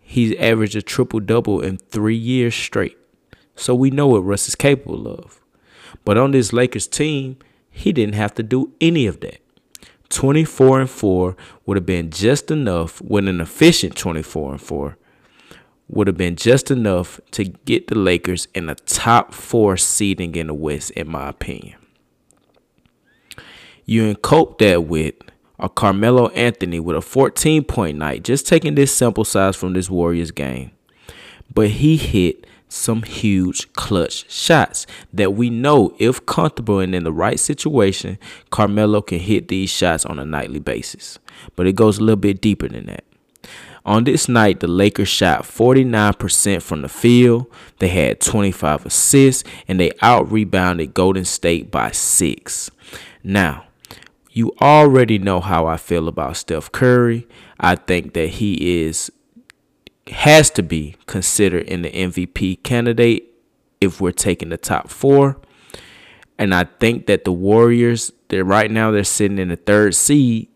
He's 0.00 0.34
averaged 0.36 0.76
a 0.76 0.82
triple 0.82 1.20
double 1.20 1.60
in 1.60 1.76
three 1.78 2.16
years 2.16 2.54
straight. 2.54 2.96
So 3.56 3.74
we 3.74 3.90
know 3.90 4.06
what 4.06 4.20
Russ 4.20 4.48
is 4.48 4.54
capable 4.54 5.08
of. 5.08 5.40
But 6.04 6.18
on 6.18 6.30
this 6.30 6.52
Lakers 6.52 6.86
team, 6.86 7.36
he 7.70 7.92
didn't 7.92 8.14
have 8.14 8.34
to 8.34 8.42
do 8.42 8.72
any 8.80 9.06
of 9.06 9.20
that. 9.20 9.40
24 10.10 10.80
and 10.80 10.90
4 10.90 11.36
would 11.66 11.76
have 11.76 11.86
been 11.86 12.10
just 12.10 12.50
enough 12.50 13.00
with 13.02 13.28
an 13.28 13.40
efficient 13.40 13.96
24 13.96 14.52
and 14.52 14.62
4 14.62 14.96
would 15.88 16.06
have 16.06 16.16
been 16.16 16.36
just 16.36 16.70
enough 16.70 17.20
to 17.30 17.44
get 17.44 17.88
the 17.88 17.98
Lakers 17.98 18.46
in 18.54 18.66
the 18.66 18.74
top 18.74 19.32
4 19.32 19.76
seeding 19.76 20.34
in 20.34 20.48
the 20.48 20.54
West 20.54 20.90
in 20.92 21.10
my 21.10 21.28
opinion. 21.28 21.78
You 23.84 24.14
cope 24.16 24.58
that 24.58 24.84
with 24.84 25.14
a 25.58 25.68
Carmelo 25.68 26.28
Anthony 26.28 26.78
with 26.78 26.96
a 26.96 27.00
14 27.00 27.64
point 27.64 27.98
night, 27.98 28.22
just 28.22 28.46
taking 28.46 28.74
this 28.74 28.94
sample 28.94 29.24
size 29.24 29.56
from 29.56 29.72
this 29.72 29.90
Warriors 29.90 30.30
game. 30.30 30.70
But 31.52 31.70
he 31.70 31.96
hit 31.96 32.46
some 32.68 33.02
huge 33.02 33.72
clutch 33.72 34.30
shots 34.30 34.86
that 35.12 35.34
we 35.34 35.50
know, 35.50 35.94
if 35.98 36.24
comfortable 36.26 36.80
and 36.80 36.94
in 36.94 37.04
the 37.04 37.12
right 37.12 37.40
situation, 37.40 38.18
Carmelo 38.50 39.00
can 39.00 39.18
hit 39.18 39.48
these 39.48 39.70
shots 39.70 40.04
on 40.04 40.18
a 40.18 40.24
nightly 40.24 40.60
basis. 40.60 41.18
But 41.56 41.66
it 41.66 41.74
goes 41.74 41.98
a 41.98 42.02
little 42.02 42.16
bit 42.16 42.40
deeper 42.40 42.68
than 42.68 42.86
that. 42.86 43.04
On 43.84 44.04
this 44.04 44.28
night, 44.28 44.60
the 44.60 44.66
Lakers 44.66 45.08
shot 45.08 45.44
49% 45.44 46.60
from 46.60 46.82
the 46.82 46.88
field. 46.88 47.46
They 47.78 47.88
had 47.88 48.20
25 48.20 48.84
assists 48.84 49.44
and 49.66 49.80
they 49.80 49.92
out 50.02 50.30
rebounded 50.30 50.92
Golden 50.92 51.24
State 51.24 51.70
by 51.70 51.92
six. 51.92 52.70
Now, 53.24 53.64
you 54.30 54.52
already 54.60 55.18
know 55.18 55.40
how 55.40 55.66
I 55.66 55.78
feel 55.78 56.06
about 56.06 56.36
Steph 56.36 56.70
Curry. 56.70 57.26
I 57.58 57.76
think 57.76 58.12
that 58.12 58.28
he 58.28 58.82
is 58.84 59.10
has 60.10 60.50
to 60.50 60.62
be 60.62 60.96
considered 61.06 61.64
in 61.64 61.82
the 61.82 61.90
MVP 61.90 62.62
candidate 62.62 63.34
if 63.80 64.00
we're 64.00 64.12
taking 64.12 64.48
the 64.48 64.56
top 64.56 64.88
4. 64.90 65.36
And 66.38 66.54
I 66.54 66.64
think 66.64 67.06
that 67.06 67.24
the 67.24 67.32
Warriors, 67.32 68.12
they're 68.28 68.44
right 68.44 68.70
now 68.70 68.90
they're 68.90 69.04
sitting 69.04 69.38
in 69.38 69.48
the 69.48 69.56
third 69.56 69.94
seed, 69.94 70.48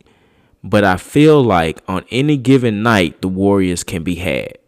but 0.63 0.85
I 0.85 0.97
feel 0.97 1.43
like 1.43 1.83
on 1.89 2.05
any 2.11 2.37
given 2.37 2.83
night 2.83 3.21
the 3.21 3.29
Warriors 3.29 3.83
can 3.83 4.03
be 4.05 4.17
had. 4.17 4.59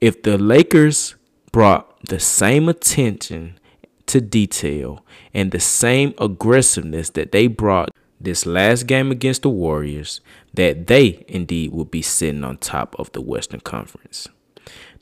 If 0.00 0.22
the 0.22 0.38
Lakers 0.38 1.16
brought 1.50 2.00
the 2.06 2.20
same 2.20 2.68
attention 2.68 3.58
to 4.06 4.20
detail 4.20 5.04
and 5.34 5.50
the 5.50 5.60
same 5.60 6.14
aggressiveness 6.18 7.10
that 7.10 7.32
they 7.32 7.48
brought 7.48 7.90
this 8.20 8.46
last 8.46 8.86
game 8.86 9.10
against 9.10 9.42
the 9.42 9.50
Warriors, 9.50 10.20
that 10.54 10.86
they 10.86 11.24
indeed 11.28 11.72
will 11.72 11.84
be 11.84 12.02
sitting 12.02 12.44
on 12.44 12.56
top 12.56 12.96
of 12.98 13.12
the 13.12 13.20
Western 13.20 13.60
Conference. 13.60 14.28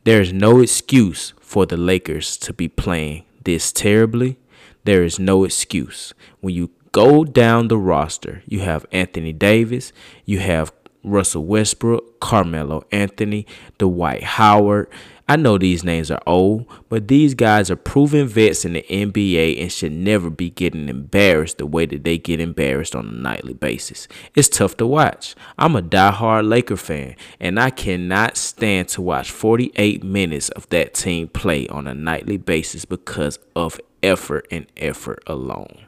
There 0.04 0.20
is 0.20 0.32
no 0.32 0.60
excuse 0.60 1.32
for 1.40 1.64
the 1.64 1.76
Lakers 1.76 2.36
to 2.38 2.52
be 2.52 2.68
playing 2.68 3.24
this 3.44 3.72
terribly. 3.72 4.38
There 4.84 5.02
is 5.02 5.18
no 5.18 5.44
excuse. 5.44 6.12
When 6.40 6.54
you 6.54 6.70
go 6.92 7.24
down 7.24 7.68
the 7.68 7.78
roster, 7.78 8.42
you 8.46 8.60
have 8.60 8.86
Anthony 8.92 9.32
Davis, 9.32 9.92
you 10.24 10.40
have 10.40 10.72
Russell 11.02 11.44
Westbrook, 11.44 12.20
Carmelo 12.20 12.84
Anthony, 12.90 13.46
Dwight 13.78 14.22
Howard, 14.22 14.88
I 15.26 15.36
know 15.36 15.56
these 15.56 15.82
names 15.82 16.10
are 16.10 16.20
old, 16.26 16.66
but 16.90 17.08
these 17.08 17.34
guys 17.34 17.70
are 17.70 17.76
proven 17.76 18.26
vets 18.26 18.66
in 18.66 18.74
the 18.74 18.84
NBA 18.90 19.60
and 19.60 19.72
should 19.72 19.92
never 19.92 20.28
be 20.28 20.50
getting 20.50 20.90
embarrassed 20.90 21.56
the 21.56 21.66
way 21.66 21.86
that 21.86 22.04
they 22.04 22.18
get 22.18 22.40
embarrassed 22.40 22.94
on 22.94 23.06
a 23.06 23.12
nightly 23.12 23.54
basis. 23.54 24.06
It's 24.34 24.50
tough 24.50 24.76
to 24.76 24.86
watch. 24.86 25.34
I'm 25.58 25.76
a 25.76 25.82
die-hard 25.82 26.44
Laker 26.44 26.76
fan, 26.76 27.16
and 27.40 27.58
I 27.58 27.70
cannot 27.70 28.36
stand 28.36 28.88
to 28.88 29.02
watch 29.02 29.30
48 29.30 30.04
minutes 30.04 30.50
of 30.50 30.68
that 30.68 30.92
team 30.92 31.28
play 31.28 31.66
on 31.68 31.86
a 31.86 31.94
nightly 31.94 32.36
basis 32.36 32.84
because 32.84 33.38
of 33.56 33.80
effort 34.02 34.46
and 34.50 34.66
effort 34.76 35.22
alone. 35.26 35.86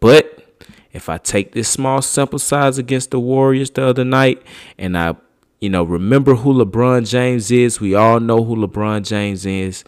But 0.00 0.64
if 0.92 1.10
I 1.10 1.18
take 1.18 1.52
this 1.52 1.68
small 1.68 2.00
sample 2.00 2.38
size 2.38 2.78
against 2.78 3.10
the 3.10 3.20
Warriors 3.20 3.70
the 3.70 3.84
other 3.84 4.04
night 4.04 4.42
and 4.78 4.96
I 4.96 5.16
you 5.60 5.68
know, 5.68 5.82
remember 5.82 6.34
who 6.36 6.54
LeBron 6.54 7.08
James 7.08 7.50
is. 7.50 7.80
We 7.80 7.94
all 7.94 8.20
know 8.20 8.44
who 8.44 8.54
LeBron 8.54 9.06
James 9.06 9.44
is. 9.44 9.84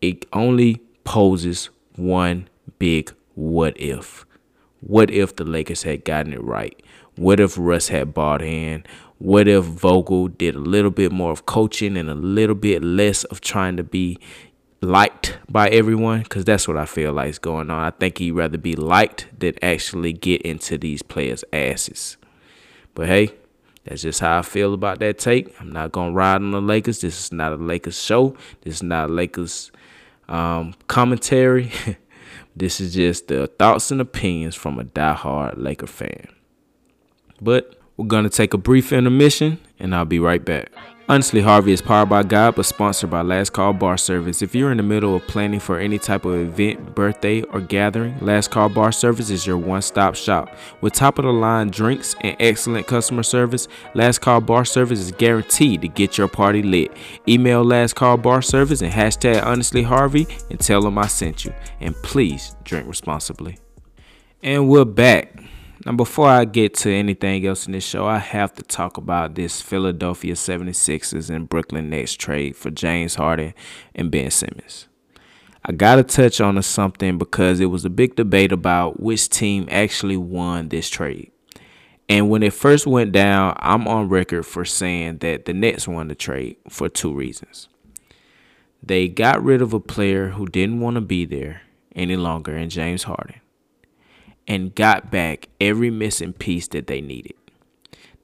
It 0.00 0.26
only 0.32 0.80
poses 1.04 1.70
one 1.96 2.48
big 2.78 3.12
what 3.34 3.78
if. 3.80 4.26
What 4.80 5.10
if 5.10 5.36
the 5.36 5.44
Lakers 5.44 5.84
had 5.84 6.04
gotten 6.04 6.32
it 6.32 6.42
right? 6.42 6.80
What 7.16 7.40
if 7.40 7.56
Russ 7.56 7.88
had 7.88 8.12
bought 8.12 8.42
in? 8.42 8.84
What 9.18 9.46
if 9.46 9.64
Vogel 9.64 10.28
did 10.28 10.56
a 10.56 10.58
little 10.58 10.90
bit 10.90 11.12
more 11.12 11.30
of 11.30 11.46
coaching 11.46 11.96
and 11.96 12.10
a 12.10 12.14
little 12.14 12.56
bit 12.56 12.82
less 12.82 13.24
of 13.24 13.40
trying 13.40 13.76
to 13.76 13.84
be 13.84 14.18
liked 14.82 15.38
by 15.48 15.68
everyone? 15.68 16.22
Because 16.22 16.44
that's 16.44 16.66
what 16.66 16.76
I 16.76 16.86
feel 16.86 17.12
like 17.12 17.30
is 17.30 17.38
going 17.38 17.70
on. 17.70 17.84
I 17.84 17.90
think 17.90 18.18
he'd 18.18 18.32
rather 18.32 18.58
be 18.58 18.74
liked 18.74 19.28
than 19.38 19.54
actually 19.62 20.12
get 20.12 20.42
into 20.42 20.76
these 20.76 21.02
players' 21.02 21.44
asses. 21.52 22.16
But 22.94 23.06
hey, 23.06 23.30
that's 23.84 24.02
just 24.02 24.20
how 24.20 24.38
I 24.38 24.42
feel 24.42 24.72
about 24.72 24.98
that 25.00 25.18
take. 25.18 25.54
I'm 25.60 25.70
not 25.70 25.92
gonna 25.92 26.12
ride 26.12 26.36
on 26.36 26.52
the 26.52 26.60
Lakers. 26.60 27.00
This 27.00 27.26
is 27.26 27.32
not 27.32 27.52
a 27.52 27.56
Lakers 27.56 28.00
show. 28.00 28.36
This 28.62 28.76
is 28.76 28.82
not 28.82 29.10
a 29.10 29.12
Lakers 29.12 29.70
um, 30.28 30.74
commentary. 30.86 31.70
this 32.56 32.80
is 32.80 32.94
just 32.94 33.28
the 33.28 33.46
thoughts 33.46 33.90
and 33.90 34.00
opinions 34.00 34.54
from 34.54 34.78
a 34.78 34.84
diehard 34.84 35.54
Laker 35.56 35.86
fan. 35.86 36.28
But 37.40 37.78
we're 37.96 38.06
gonna 38.06 38.30
take 38.30 38.54
a 38.54 38.58
brief 38.58 38.92
intermission, 38.92 39.60
and 39.78 39.94
I'll 39.94 40.04
be 40.06 40.18
right 40.18 40.44
back. 40.44 40.72
Honestly, 41.06 41.42
Harvey 41.42 41.72
is 41.72 41.82
powered 41.82 42.08
by 42.08 42.22
God 42.22 42.54
but 42.54 42.64
sponsored 42.64 43.10
by 43.10 43.20
Last 43.20 43.52
Call 43.52 43.74
Bar 43.74 43.98
Service. 43.98 44.40
If 44.40 44.54
you're 44.54 44.70
in 44.70 44.78
the 44.78 44.82
middle 44.82 45.14
of 45.14 45.26
planning 45.26 45.60
for 45.60 45.78
any 45.78 45.98
type 45.98 46.24
of 46.24 46.32
event, 46.34 46.94
birthday, 46.94 47.42
or 47.42 47.60
gathering, 47.60 48.18
Last 48.20 48.50
Call 48.50 48.70
Bar 48.70 48.90
Service 48.90 49.28
is 49.28 49.46
your 49.46 49.58
one 49.58 49.82
stop 49.82 50.14
shop. 50.14 50.56
With 50.80 50.94
top 50.94 51.18
of 51.18 51.26
the 51.26 51.30
line 51.30 51.68
drinks 51.68 52.16
and 52.22 52.34
excellent 52.40 52.86
customer 52.86 53.22
service, 53.22 53.68
Last 53.92 54.22
Call 54.22 54.40
Bar 54.40 54.64
Service 54.64 54.98
is 54.98 55.12
guaranteed 55.12 55.82
to 55.82 55.88
get 55.88 56.16
your 56.16 56.26
party 56.26 56.62
lit. 56.62 56.90
Email 57.28 57.62
Last 57.62 57.96
Call 57.96 58.16
Bar 58.16 58.40
Service 58.40 58.80
and 58.80 58.90
hashtag 58.90 59.44
Honestly 59.44 59.82
Harvey 59.82 60.26
and 60.48 60.58
tell 60.58 60.80
them 60.80 60.96
I 60.96 61.06
sent 61.08 61.44
you. 61.44 61.52
And 61.80 61.94
please 61.96 62.56
drink 62.64 62.88
responsibly. 62.88 63.58
And 64.42 64.70
we're 64.70 64.86
back. 64.86 65.38
Now, 65.84 65.92
before 65.92 66.28
I 66.28 66.44
get 66.44 66.74
to 66.76 66.90
anything 66.90 67.44
else 67.46 67.66
in 67.66 67.72
this 67.72 67.84
show, 67.84 68.06
I 68.06 68.18
have 68.18 68.54
to 68.54 68.62
talk 68.62 68.96
about 68.96 69.34
this 69.34 69.60
Philadelphia 69.60 70.34
76ers 70.34 71.28
and 71.28 71.48
Brooklyn 71.48 71.90
Nets 71.90 72.14
trade 72.14 72.56
for 72.56 72.70
James 72.70 73.16
Harden 73.16 73.54
and 73.94 74.10
Ben 74.10 74.30
Simmons. 74.30 74.88
I 75.64 75.72
got 75.72 75.96
to 75.96 76.04
touch 76.04 76.40
on 76.40 76.62
something 76.62 77.18
because 77.18 77.58
it 77.58 77.66
was 77.66 77.84
a 77.84 77.90
big 77.90 78.16
debate 78.16 78.52
about 78.52 79.00
which 79.00 79.28
team 79.28 79.66
actually 79.70 80.16
won 80.16 80.68
this 80.68 80.88
trade. 80.88 81.32
And 82.08 82.30
when 82.30 82.42
it 82.42 82.52
first 82.52 82.86
went 82.86 83.12
down, 83.12 83.56
I'm 83.58 83.88
on 83.88 84.08
record 84.08 84.44
for 84.44 84.64
saying 84.64 85.18
that 85.18 85.44
the 85.44 85.54
Nets 85.54 85.88
won 85.88 86.08
the 86.08 86.14
trade 86.14 86.56
for 86.68 86.88
two 86.88 87.12
reasons. 87.12 87.68
They 88.82 89.08
got 89.08 89.42
rid 89.42 89.60
of 89.60 89.72
a 89.72 89.80
player 89.80 90.28
who 90.30 90.46
didn't 90.46 90.80
want 90.80 90.94
to 90.94 91.00
be 91.00 91.24
there 91.24 91.62
any 91.96 92.16
longer 92.16 92.56
in 92.56 92.70
James 92.70 93.04
Harden 93.04 93.40
and 94.46 94.74
got 94.74 95.10
back 95.10 95.48
every 95.60 95.90
missing 95.90 96.32
piece 96.32 96.68
that 96.68 96.86
they 96.86 97.00
needed. 97.00 97.34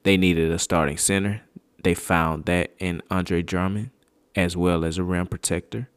They 0.03 0.17
needed 0.17 0.51
a 0.51 0.59
starting 0.59 0.97
center. 0.97 1.41
They 1.83 1.93
found 1.93 2.45
that 2.45 2.71
in 2.79 3.01
Andre 3.09 3.41
Drummond, 3.41 3.91
as 4.35 4.55
well 4.55 4.85
as 4.85 4.97
a 4.97 5.03
rim 5.03 5.27
protector. 5.27 5.89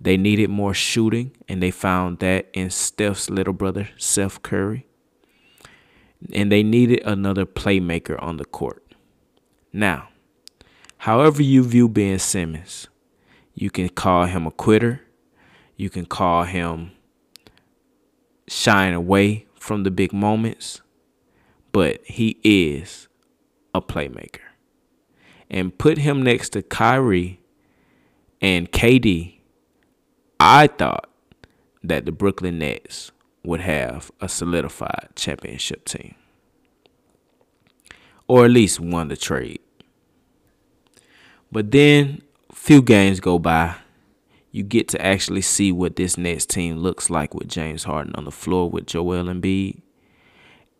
They 0.00 0.16
needed 0.16 0.50
more 0.50 0.74
shooting, 0.74 1.32
and 1.48 1.62
they 1.62 1.70
found 1.70 2.18
that 2.18 2.48
in 2.52 2.70
Steph's 2.70 3.30
little 3.30 3.52
brother, 3.52 3.88
Seth 3.96 4.42
Curry. 4.42 4.86
And 6.32 6.50
they 6.50 6.62
needed 6.62 7.02
another 7.04 7.46
playmaker 7.46 8.20
on 8.22 8.36
the 8.36 8.44
court. 8.44 8.82
Now, 9.72 10.08
however 10.98 11.42
you 11.42 11.62
view 11.62 11.88
Ben 11.88 12.18
Simmons, 12.18 12.88
you 13.54 13.70
can 13.70 13.88
call 13.88 14.24
him 14.26 14.46
a 14.46 14.50
quitter. 14.50 15.02
You 15.76 15.90
can 15.90 16.06
call 16.06 16.44
him 16.44 16.92
shying 18.48 18.94
away 18.94 19.46
from 19.54 19.84
the 19.84 19.90
big 19.90 20.12
moments, 20.12 20.80
but 21.72 22.00
he 22.04 22.38
is 22.42 23.08
a 23.74 23.80
playmaker. 23.80 24.40
And 25.50 25.76
put 25.76 25.98
him 25.98 26.22
next 26.22 26.50
to 26.50 26.62
Kyrie 26.62 27.40
and 28.40 28.70
KD, 28.72 29.38
I 30.40 30.66
thought 30.66 31.08
that 31.82 32.06
the 32.06 32.12
Brooklyn 32.12 32.58
Nets 32.58 33.12
would 33.44 33.60
have 33.60 34.10
a 34.20 34.28
solidified 34.28 35.10
championship 35.14 35.84
team. 35.84 36.14
Or 38.28 38.44
at 38.44 38.50
least 38.50 38.80
won 38.80 39.08
the 39.08 39.16
trade. 39.16 39.60
But 41.50 41.70
then 41.70 42.22
few 42.52 42.82
games 42.82 43.20
go 43.20 43.38
by 43.38 43.76
you 44.52 44.62
get 44.62 44.86
to 44.88 45.04
actually 45.04 45.40
see 45.40 45.72
what 45.72 45.96
this 45.96 46.18
Nets 46.18 46.44
team 46.44 46.76
looks 46.76 47.08
like 47.08 47.34
with 47.34 47.48
James 47.48 47.84
Harden 47.84 48.14
on 48.14 48.26
the 48.26 48.30
floor 48.30 48.70
with 48.70 48.86
Joel 48.86 49.24
Embiid. 49.24 49.80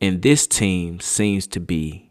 And 0.00 0.20
this 0.20 0.46
team 0.46 1.00
seems 1.00 1.46
to 1.48 1.60
be 1.60 2.10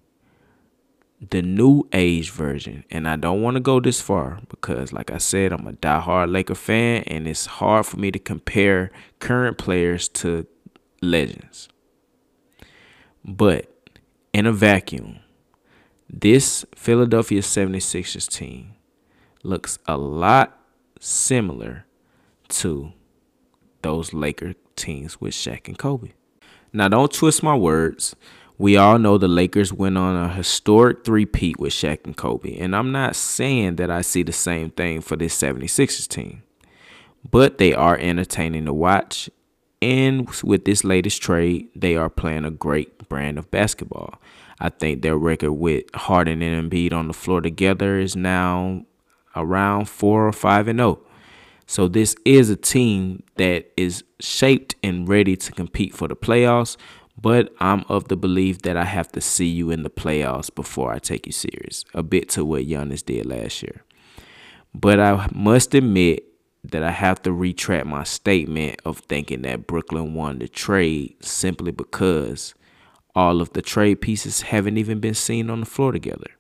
the 1.30 1.44
new 1.44 1.88
age 1.94 2.32
version. 2.32 2.84
And 2.90 3.08
I 3.08 3.16
don't 3.16 3.44
want 3.44 3.56
to 3.56 3.62
go 3.62 3.80
this 3.80 4.02
far 4.02 4.40
because, 4.50 4.92
like 4.92 5.12
I 5.12 5.20
said, 5.20 5.54
I'm 5.54 5.68
a 5.68 5.74
diehard 5.74 6.32
Laker 6.32 6.56
fan, 6.56 7.04
and 7.06 7.28
it's 7.28 7.46
hard 7.46 7.86
for 7.86 7.98
me 7.98 8.10
to 8.12 8.18
compare 8.18 8.90
current 9.20 9.60
players 9.60 10.10
to 10.10 10.48
legends. 11.02 11.70
But 13.24 13.72
in 14.34 14.48
a 14.48 14.52
vacuum, 14.52 15.20
this 16.10 16.66
Philadelphia 16.76 17.42
76ers 17.42 18.28
team 18.28 18.74
looks 19.44 19.78
a 19.86 19.96
lot 19.96 20.58
similar 21.02 21.86
to 22.48 22.94
those 23.82 24.14
Laker 24.14 24.54
teams 24.76 25.20
with 25.20 25.34
Shaq 25.34 25.68
and 25.68 25.78
Kobe. 25.78 26.12
Now, 26.72 26.88
don't 26.88 27.12
twist 27.12 27.44
my 27.44 27.56
words. 27.56 28.16
We 28.58 28.78
all 28.78 29.00
know 29.00 29.18
the 29.18 29.28
Lakers 29.28 29.74
went 29.74 29.98
on 29.98 30.16
a 30.16 30.32
historic 30.32 31.04
three-peat 31.04 31.60
with 31.60 31.74
Shaq 31.74 32.06
and 32.06 32.16
Kobe, 32.16 32.58
and 32.60 32.76
I'm 32.76 32.92
not 32.92 33.16
saying 33.16 33.78
that 33.78 33.90
I 33.90 34.02
see 34.02 34.22
the 34.22 34.32
same 34.32 34.70
thing 34.70 35.02
for 35.02 35.16
this 35.16 35.36
76ers 35.42 36.08
team. 36.08 36.44
But 37.30 37.58
they 37.58 37.74
are 37.74 37.98
entertaining 37.98 38.66
to 38.66 38.74
watch, 38.74 39.30
and 39.82 40.30
with 40.44 40.66
this 40.66 40.84
latest 40.84 41.22
trade, 41.22 41.70
they 41.76 41.96
are 41.96 42.10
playing 42.10 42.46
a 42.46 42.52
great 42.52 43.10
brand 43.10 43.40
of 43.40 43.50
basketball. 43.50 44.22
I 44.60 44.70
think 44.70 45.02
their 45.02 45.18
record 45.18 45.54
with 45.54 45.86
Harden 45.96 46.44
and 46.44 46.72
Embiid 46.72 46.94
on 46.94 47.08
the 47.08 47.14
floor 47.14 47.42
together 47.42 47.98
is 47.98 48.16
now 48.16 48.86
around 49.36 49.90
four 49.90 50.28
or 50.28 50.32
five 50.32 50.68
and 50.68 50.80
zero. 50.80 51.00
Oh. 51.02 51.08
So 51.68 51.88
this 51.88 52.16
is 52.26 52.50
a 52.50 52.56
team 52.58 53.24
that 53.38 53.72
is 53.78 54.04
shaped 54.20 54.76
and 54.84 55.08
ready 55.08 55.38
to 55.38 55.52
compete 55.52 55.94
for 55.94 56.08
the 56.08 56.16
playoffs. 56.16 56.76
But 57.20 57.54
I'm 57.60 57.86
of 57.88 58.08
the 58.08 58.18
belief 58.18 58.64
that 58.64 58.76
I 58.76 58.86
have 58.86 59.12
to 59.12 59.22
see 59.22 59.46
you 59.46 59.70
in 59.70 59.84
the 59.84 59.90
playoffs 59.90 60.54
before 60.54 60.92
I 60.92 61.00
take 61.00 61.26
you 61.28 61.32
serious. 61.32 61.86
A 61.94 62.02
bit 62.02 62.30
to 62.30 62.44
what 62.44 62.66
Giannis 62.66 63.06
did 63.06 63.26
last 63.26 63.62
year. 63.62 63.84
But 64.74 65.00
I 65.00 65.30
must 65.34 65.74
admit 65.76 66.24
that 66.64 66.84
I 66.84 66.92
have 66.92 67.22
to 67.24 67.32
retract 67.32 67.86
my 67.86 68.04
statement 68.04 68.82
of 68.86 69.00
thinking 69.00 69.42
that 69.44 69.68
Brooklyn 69.68 70.14
won 70.14 70.40
the 70.40 70.48
trade 70.48 71.16
simply 71.24 71.72
because 71.72 72.54
all 73.16 73.42
of 73.42 73.54
the 73.54 73.62
trade 73.62 74.02
pieces 74.02 74.42
haven't 74.42 74.78
even 74.78 75.00
been 75.00 75.14
seen 75.14 75.50
on 75.50 75.62
the 75.62 75.66
floor 75.66 75.92
together. 75.92 76.32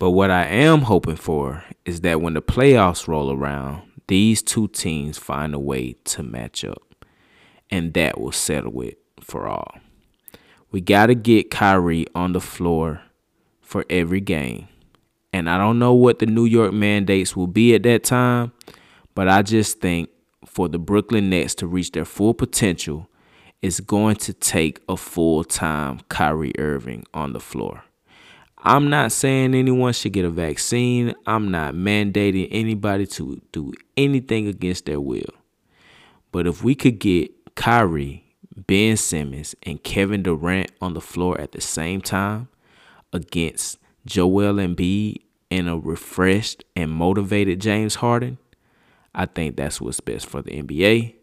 But 0.00 0.12
what 0.12 0.30
I 0.30 0.46
am 0.46 0.80
hoping 0.80 1.16
for 1.16 1.62
is 1.84 2.00
that 2.00 2.22
when 2.22 2.32
the 2.32 2.40
playoffs 2.40 3.06
roll 3.06 3.30
around, 3.30 3.82
these 4.08 4.42
two 4.42 4.66
teams 4.68 5.18
find 5.18 5.52
a 5.54 5.58
way 5.58 5.92
to 6.04 6.22
match 6.22 6.64
up. 6.64 7.04
And 7.70 7.92
that 7.92 8.18
will 8.18 8.32
settle 8.32 8.80
it 8.80 8.98
for 9.20 9.46
all. 9.46 9.78
We 10.72 10.80
got 10.80 11.06
to 11.06 11.14
get 11.14 11.50
Kyrie 11.50 12.06
on 12.14 12.32
the 12.32 12.40
floor 12.40 13.02
for 13.60 13.84
every 13.90 14.22
game. 14.22 14.68
And 15.34 15.50
I 15.50 15.58
don't 15.58 15.78
know 15.78 15.92
what 15.92 16.18
the 16.18 16.26
New 16.26 16.46
York 16.46 16.72
mandates 16.72 17.36
will 17.36 17.46
be 17.46 17.74
at 17.74 17.82
that 17.82 18.02
time, 18.02 18.52
but 19.14 19.28
I 19.28 19.42
just 19.42 19.80
think 19.80 20.08
for 20.46 20.66
the 20.66 20.78
Brooklyn 20.78 21.28
Nets 21.28 21.54
to 21.56 21.66
reach 21.66 21.92
their 21.92 22.06
full 22.06 22.32
potential, 22.32 23.06
it's 23.60 23.80
going 23.80 24.16
to 24.16 24.32
take 24.32 24.80
a 24.88 24.96
full 24.96 25.44
time 25.44 26.00
Kyrie 26.08 26.58
Irving 26.58 27.04
on 27.12 27.34
the 27.34 27.40
floor. 27.40 27.84
I'm 28.62 28.90
not 28.90 29.12
saying 29.12 29.54
anyone 29.54 29.94
should 29.94 30.12
get 30.12 30.26
a 30.26 30.30
vaccine. 30.30 31.14
I'm 31.26 31.50
not 31.50 31.74
mandating 31.74 32.48
anybody 32.50 33.06
to 33.06 33.40
do 33.52 33.72
anything 33.96 34.46
against 34.48 34.84
their 34.84 35.00
will. 35.00 35.30
But 36.30 36.46
if 36.46 36.62
we 36.62 36.74
could 36.74 36.98
get 36.98 37.54
Kyrie, 37.54 38.24
Ben 38.54 38.98
Simmons, 38.98 39.54
and 39.62 39.82
Kevin 39.82 40.22
Durant 40.22 40.70
on 40.80 40.92
the 40.92 41.00
floor 41.00 41.40
at 41.40 41.52
the 41.52 41.60
same 41.60 42.02
time 42.02 42.48
against 43.14 43.78
Joel 44.04 44.54
Embiid 44.54 45.22
and 45.50 45.68
a 45.68 45.76
refreshed 45.78 46.64
and 46.76 46.90
motivated 46.90 47.60
James 47.60 47.96
Harden, 47.96 48.36
I 49.14 49.24
think 49.24 49.56
that's 49.56 49.80
what's 49.80 50.00
best 50.00 50.26
for 50.26 50.42
the 50.42 50.62
NBA. 50.62 51.14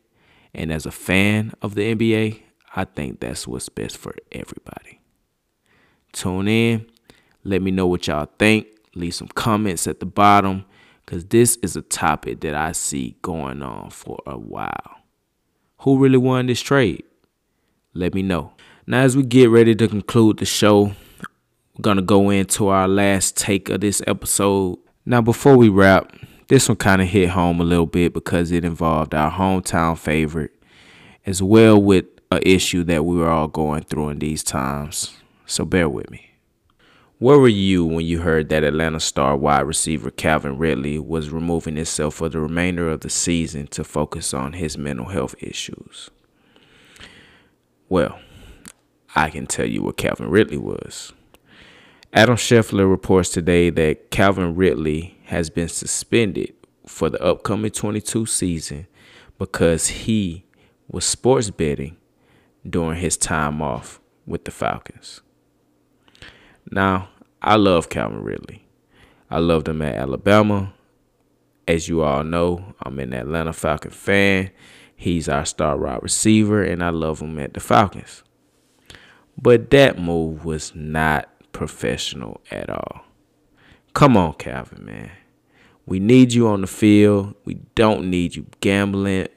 And 0.55 0.73
as 0.73 0.87
a 0.87 0.91
fan 0.91 1.53
of 1.61 1.75
the 1.75 1.93
NBA, 1.93 2.41
I 2.75 2.85
think 2.85 3.19
that's 3.19 3.47
what's 3.47 3.69
best 3.69 3.95
for 3.95 4.15
everybody. 4.31 5.01
Tune 6.11 6.47
in 6.47 6.87
let 7.47 7.61
me 7.61 7.71
know 7.71 7.87
what 7.87 8.07
y'all 8.07 8.27
think. 8.37 8.67
leave 8.93 9.15
some 9.15 9.29
comments 9.29 9.87
at 9.87 9.99
the 9.99 10.05
bottom 10.05 10.65
because 11.05 11.23
this 11.25 11.57
is 11.57 11.75
a 11.75 11.81
topic 11.81 12.41
that 12.41 12.55
I 12.55 12.73
see 12.73 13.15
going 13.21 13.61
on 13.61 13.89
for 13.89 14.19
a 14.27 14.37
while. 14.37 14.97
Who 15.79 15.97
really 15.97 16.17
won 16.17 16.47
this 16.47 16.61
trade? 16.61 17.03
Let 17.93 18.13
me 18.13 18.21
know. 18.21 18.53
Now, 18.85 19.01
as 19.01 19.15
we 19.15 19.23
get 19.23 19.49
ready 19.49 19.75
to 19.75 19.87
conclude 19.87 20.37
the 20.37 20.45
show, 20.45 20.83
we're 20.83 21.81
going 21.81 21.97
to 21.97 22.03
go 22.03 22.29
into 22.29 22.67
our 22.67 22.87
last 22.87 23.37
take 23.37 23.69
of 23.69 23.81
this 23.81 24.01
episode. 24.07 24.79
Now, 25.05 25.21
before 25.21 25.55
we 25.55 25.69
wrap, 25.69 26.11
this 26.47 26.67
one 26.67 26.77
kind 26.77 27.01
of 27.01 27.07
hit 27.07 27.29
home 27.29 27.61
a 27.61 27.63
little 27.63 27.85
bit 27.85 28.13
because 28.13 28.51
it 28.51 28.65
involved 28.65 29.13
our 29.13 29.31
hometown 29.31 29.97
favorite, 29.97 30.51
as 31.25 31.41
well 31.41 31.81
with 31.81 32.05
an 32.31 32.41
issue 32.43 32.83
that 32.85 33.05
we 33.05 33.15
were 33.15 33.29
all 33.29 33.47
going 33.47 33.83
through 33.83 34.09
in 34.09 34.19
these 34.19 34.43
times. 34.43 35.13
So 35.45 35.63
bear 35.63 35.87
with 35.87 36.09
me. 36.09 36.31
Where 37.19 37.39
were 37.39 37.47
you 37.47 37.83
when 37.83 38.05
you 38.05 38.19
heard 38.19 38.49
that 38.49 38.63
Atlanta 38.63 38.99
star 38.99 39.35
wide 39.35 39.61
receiver 39.61 40.11
Calvin 40.11 40.59
Ridley 40.59 40.99
was 40.99 41.31
removing 41.31 41.75
himself 41.75 42.13
for 42.13 42.29
the 42.29 42.39
remainder 42.39 42.91
of 42.91 43.01
the 43.01 43.09
season 43.09 43.65
to 43.67 43.83
focus 43.83 44.35
on 44.35 44.53
his 44.53 44.77
mental 44.77 45.07
health 45.07 45.33
issues? 45.39 46.11
Well, 47.89 48.19
I 49.15 49.31
can 49.31 49.47
tell 49.47 49.65
you 49.65 49.81
what 49.81 49.97
Calvin 49.97 50.29
Ridley 50.29 50.57
was. 50.57 51.11
Adam 52.13 52.35
Schefter 52.35 52.87
reports 52.87 53.29
today 53.29 53.71
that 53.71 54.11
Calvin 54.11 54.55
Ridley 54.55 55.17
has 55.23 55.49
been 55.49 55.69
suspended 55.69 56.53
for 56.85 57.09
the 57.09 57.21
upcoming 57.23 57.71
22 57.71 58.27
season 58.27 58.85
because 59.39 59.87
he 59.87 60.45
was 60.87 61.03
sports 61.03 61.49
betting 61.49 61.97
during 62.69 62.99
his 62.99 63.17
time 63.17 63.59
off 63.59 63.99
with 64.27 64.45
the 64.45 64.51
Falcons. 64.51 65.21
Now, 66.71 67.09
I 67.41 67.55
love 67.55 67.89
Calvin 67.89 68.23
Ridley. 68.23 68.65
I 69.29 69.39
loved 69.39 69.67
him 69.67 69.81
at 69.81 69.95
Alabama. 69.95 70.73
As 71.67 71.87
you 71.87 72.01
all 72.01 72.23
know, 72.23 72.73
I'm 72.81 72.99
an 72.99 73.13
Atlanta 73.13 73.53
Falcon 73.53 73.91
fan. 73.91 74.51
He's 74.95 75.29
our 75.29 75.45
star 75.45 75.77
wide 75.77 76.01
receiver, 76.01 76.63
and 76.63 76.83
I 76.83 76.89
love 76.89 77.21
him 77.21 77.37
at 77.39 77.53
the 77.53 77.59
Falcons. 77.59 78.23
But 79.39 79.69
that 79.69 79.99
move 79.99 80.43
was 80.43 80.73
not 80.75 81.29
professional 81.51 82.41
at 82.51 82.69
all. 82.69 83.05
Come 83.93 84.17
on, 84.17 84.33
Calvin, 84.33 84.85
man. 84.85 85.11
We 85.85 85.99
need 85.99 86.33
you 86.33 86.47
on 86.47 86.61
the 86.61 86.67
field. 86.67 87.35
We 87.45 87.55
don't 87.75 88.09
need 88.09 88.35
you 88.35 88.45
gambling. 88.59 89.27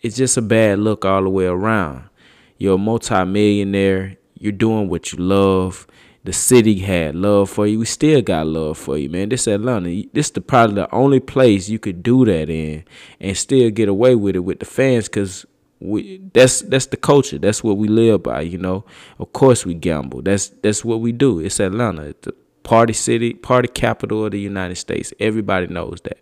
It's 0.00 0.16
just 0.16 0.36
a 0.36 0.42
bad 0.42 0.78
look 0.78 1.04
all 1.04 1.22
the 1.22 1.28
way 1.28 1.46
around. 1.46 2.08
You're 2.56 2.76
a 2.76 2.78
multimillionaire. 2.78 4.16
You're 4.34 4.52
doing 4.52 4.88
what 4.88 5.12
you 5.12 5.18
love 5.18 5.86
the 6.24 6.32
city 6.32 6.80
had 6.80 7.14
love 7.14 7.48
for 7.48 7.66
you. 7.66 7.78
We 7.78 7.86
still 7.86 8.20
got 8.20 8.46
love 8.46 8.76
for 8.76 8.98
you, 8.98 9.08
man. 9.08 9.30
This 9.30 9.46
Atlanta. 9.46 10.02
This 10.12 10.30
the 10.30 10.40
probably 10.40 10.76
the 10.76 10.94
only 10.94 11.20
place 11.20 11.68
you 11.68 11.78
could 11.78 12.02
do 12.02 12.24
that 12.26 12.50
in 12.50 12.84
and 13.20 13.36
still 13.36 13.70
get 13.70 13.88
away 13.88 14.14
with 14.14 14.36
it 14.36 14.40
with 14.40 14.58
the 14.58 14.66
fans 14.66 15.08
because 15.08 15.46
we 15.80 16.18
that's 16.34 16.60
that's 16.60 16.86
the 16.86 16.98
culture. 16.98 17.38
That's 17.38 17.64
what 17.64 17.78
we 17.78 17.88
live 17.88 18.22
by, 18.22 18.42
you 18.42 18.58
know. 18.58 18.84
Of 19.18 19.32
course 19.32 19.64
we 19.64 19.74
gamble. 19.74 20.20
That's 20.22 20.48
that's 20.48 20.84
what 20.84 21.00
we 21.00 21.12
do. 21.12 21.40
It's 21.40 21.58
Atlanta. 21.58 22.02
It's 22.02 22.26
the 22.26 22.34
party 22.64 22.92
city, 22.92 23.32
party 23.32 23.68
capital 23.68 24.26
of 24.26 24.32
the 24.32 24.40
United 24.40 24.76
States. 24.76 25.14
Everybody 25.18 25.68
knows 25.68 26.00
that. 26.04 26.18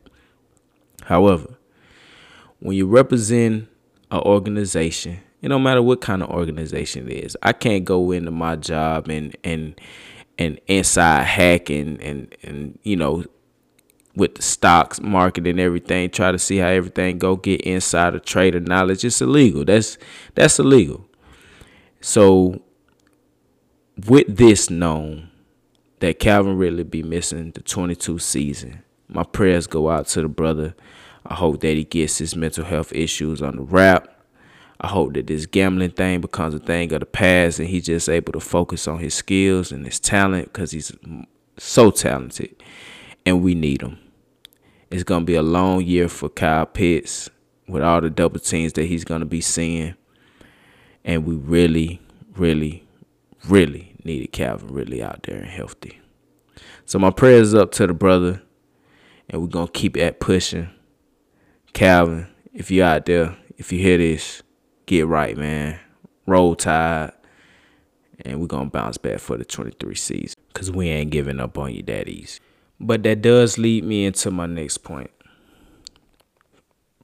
However, 1.03 1.57
when 2.61 2.77
you 2.77 2.87
represent 2.87 3.69
an 4.11 4.21
organization 4.21 5.21
it 5.41 5.49
don't 5.49 5.63
matter 5.63 5.83
what 5.83 6.01
kind 6.01 6.23
of 6.23 6.31
organization 6.31 7.09
it 7.09 7.25
is. 7.25 7.37
I 7.43 7.53
can't 7.53 7.85
go 7.85 8.11
into 8.11 8.31
my 8.31 8.57
job 8.57 9.09
and 9.09 9.37
and 9.45 9.81
and 10.39 10.61
inside 10.67 11.25
hacking 11.25 12.01
and 12.01 12.35
and 12.43 12.79
you 12.83 12.97
know 12.97 13.25
with 14.19 14.35
the 14.35 14.43
stocks 14.43 15.01
market 15.01 15.47
and 15.47 15.61
everything, 15.61 16.11
try 16.11 16.33
to 16.33 16.39
see 16.39 16.57
how 16.57 16.67
everything 16.67 17.19
go 17.19 17.37
get 17.37 17.61
inside 17.61 18.15
insider 18.15 18.19
trader 18.19 18.61
knowledge. 18.61 19.05
It's 19.05 19.23
illegal. 19.23 19.65
That's 19.65 19.97
that's 20.35 20.59
illegal. 20.59 21.09
So 22.01 22.61
with 24.07 24.37
this 24.37 24.71
known 24.71 25.31
that 26.01 26.19
Calvin 26.19 26.59
Ridley 26.59 26.85
be 26.85 27.03
missing 27.03 27.53
the 27.53 27.63
22 27.63 28.19
season, 28.19 28.83
my 29.09 29.23
prayers 29.23 29.67
go 29.67 29.89
out 29.89 30.07
to 30.09 30.23
the 30.23 30.29
brother. 30.29 30.75
I 31.25 31.35
hope 31.35 31.61
that 31.61 31.77
he 31.77 31.85
gets 31.85 32.19
his 32.19 32.35
mental 32.35 32.65
health 32.65 32.93
issues 32.93 33.41
on 33.41 33.57
the 33.57 33.63
wrap. 33.63 34.18
I 34.81 34.89
hope 34.89 35.15
that 35.15 35.27
this 35.27 35.47
gambling 35.47 35.91
thing 35.91 36.21
becomes 36.21 36.55
a 36.55 36.61
thing 36.61 36.93
of 36.93 37.01
the 37.01 37.07
past 37.07 37.59
and 37.59 37.69
he's 37.69 37.87
just 37.87 38.09
able 38.09 38.33
to 38.33 38.41
focus 38.41 38.87
on 38.87 38.99
his 38.99 39.15
skills 39.15 39.73
and 39.73 39.85
his 39.85 39.99
talent 39.99 40.53
because 40.53 40.71
he's 40.71 40.93
so 41.57 41.91
talented 41.91 42.55
and 43.27 43.43
we 43.43 43.55
need 43.55 43.83
him. 43.83 43.99
It's 44.91 45.03
going 45.03 45.23
to 45.23 45.27
be 45.27 45.35
a 45.35 45.43
long 45.43 45.83
year 45.83 46.09
for 46.09 46.29
Kyle 46.29 46.65
Pitts 46.65 47.29
with 47.67 47.83
all 47.83 48.01
the 48.01 48.09
double 48.09 48.41
teams 48.41 48.73
that 48.75 48.85
he's 48.85 49.05
going 49.05 49.21
to 49.21 49.27
be 49.27 49.41
seeing. 49.41 49.95
And 51.05 51.27
we 51.27 51.35
really, 51.35 52.01
really, 52.37 52.87
really 53.47 53.95
needed 54.05 54.33
Calvin 54.33 54.73
really 54.73 55.03
out 55.03 55.25
there 55.25 55.37
and 55.37 55.47
healthy. 55.47 56.01
So 56.87 56.99
my 56.99 57.11
prayers 57.11 57.53
up 57.53 57.71
to 57.73 57.87
the 57.87 57.95
brother, 57.95 58.43
and 59.29 59.43
we're 59.43 59.49
going 59.49 59.67
to 59.67 59.73
keep 59.73 59.97
at 59.97 60.21
pushing. 60.21 60.71
Calvin, 61.75 62.27
if 62.55 62.71
you're 62.71 62.87
out 62.87 63.05
there, 63.05 63.37
if 63.59 63.71
you 63.73 63.79
hear 63.79 63.99
this, 63.99 64.43
get 64.89 65.07
right, 65.07 65.37
man. 65.37 65.79
Roll 66.27 66.57
tide. 66.57 67.13
And 68.25 68.41
we're 68.41 68.49
going 68.49 68.67
to 68.67 68.71
bounce 68.71 68.99
back 68.99 69.21
for 69.21 69.37
the 69.37 69.45
23 69.45 69.95
season. 69.95 70.35
Because 70.49 70.73
we 70.73 70.89
ain't 70.89 71.11
giving 71.11 71.39
up 71.39 71.57
on 71.57 71.73
you 71.73 71.85
easy. 72.07 72.41
But 72.81 73.03
that 73.05 73.23
does 73.23 73.59
lead 73.59 73.85
me 73.85 74.07
into 74.07 74.31
my 74.31 74.47
next 74.47 74.79
point. 74.79 75.11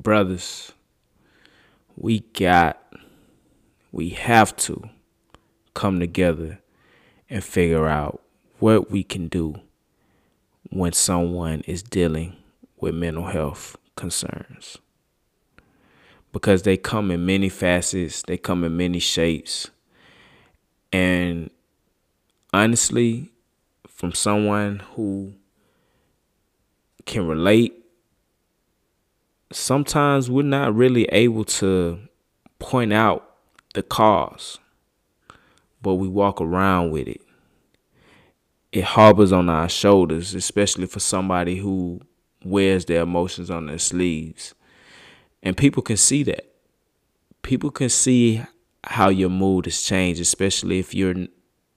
Brothers, 0.00 0.72
we 1.96 2.20
got, 2.20 2.82
we 3.92 4.10
have 4.10 4.56
to 4.56 4.82
come 5.74 6.00
together 6.00 6.60
and 7.30 7.44
figure 7.44 7.86
out 7.86 8.20
what 8.58 8.90
we 8.90 9.02
can 9.02 9.28
do 9.28 9.56
when 10.70 10.92
someone 10.92 11.60
is 11.62 11.82
dealing 11.82 12.36
with 12.80 12.94
mental 12.94 13.26
health 13.26 13.76
concerns 13.96 14.78
because 16.34 16.64
they 16.64 16.76
come 16.76 17.12
in 17.12 17.24
many 17.24 17.48
facets, 17.48 18.22
they 18.22 18.36
come 18.36 18.64
in 18.64 18.76
many 18.76 18.98
shapes. 18.98 19.70
And 20.92 21.48
honestly, 22.52 23.30
from 23.86 24.12
someone 24.12 24.80
who 24.96 25.34
can 27.06 27.28
relate, 27.28 27.72
sometimes 29.52 30.28
we're 30.28 30.42
not 30.42 30.74
really 30.74 31.04
able 31.04 31.44
to 31.44 32.00
point 32.58 32.92
out 32.92 33.36
the 33.74 33.84
cause, 33.84 34.58
but 35.80 35.94
we 35.94 36.08
walk 36.08 36.40
around 36.40 36.90
with 36.90 37.06
it. 37.06 37.20
It 38.72 38.82
harbors 38.82 39.30
on 39.30 39.48
our 39.48 39.68
shoulders, 39.68 40.34
especially 40.34 40.86
for 40.86 40.98
somebody 40.98 41.58
who 41.58 42.00
wears 42.44 42.86
their 42.86 43.02
emotions 43.02 43.50
on 43.50 43.66
their 43.66 43.78
sleeves 43.78 44.52
and 45.44 45.56
people 45.56 45.82
can 45.82 45.98
see 45.98 46.22
that. 46.24 46.46
People 47.42 47.70
can 47.70 47.90
see 47.90 48.42
how 48.82 49.10
your 49.10 49.28
mood 49.28 49.66
has 49.66 49.82
changed, 49.82 50.20
especially 50.20 50.78
if 50.78 50.94
you're 50.94 51.14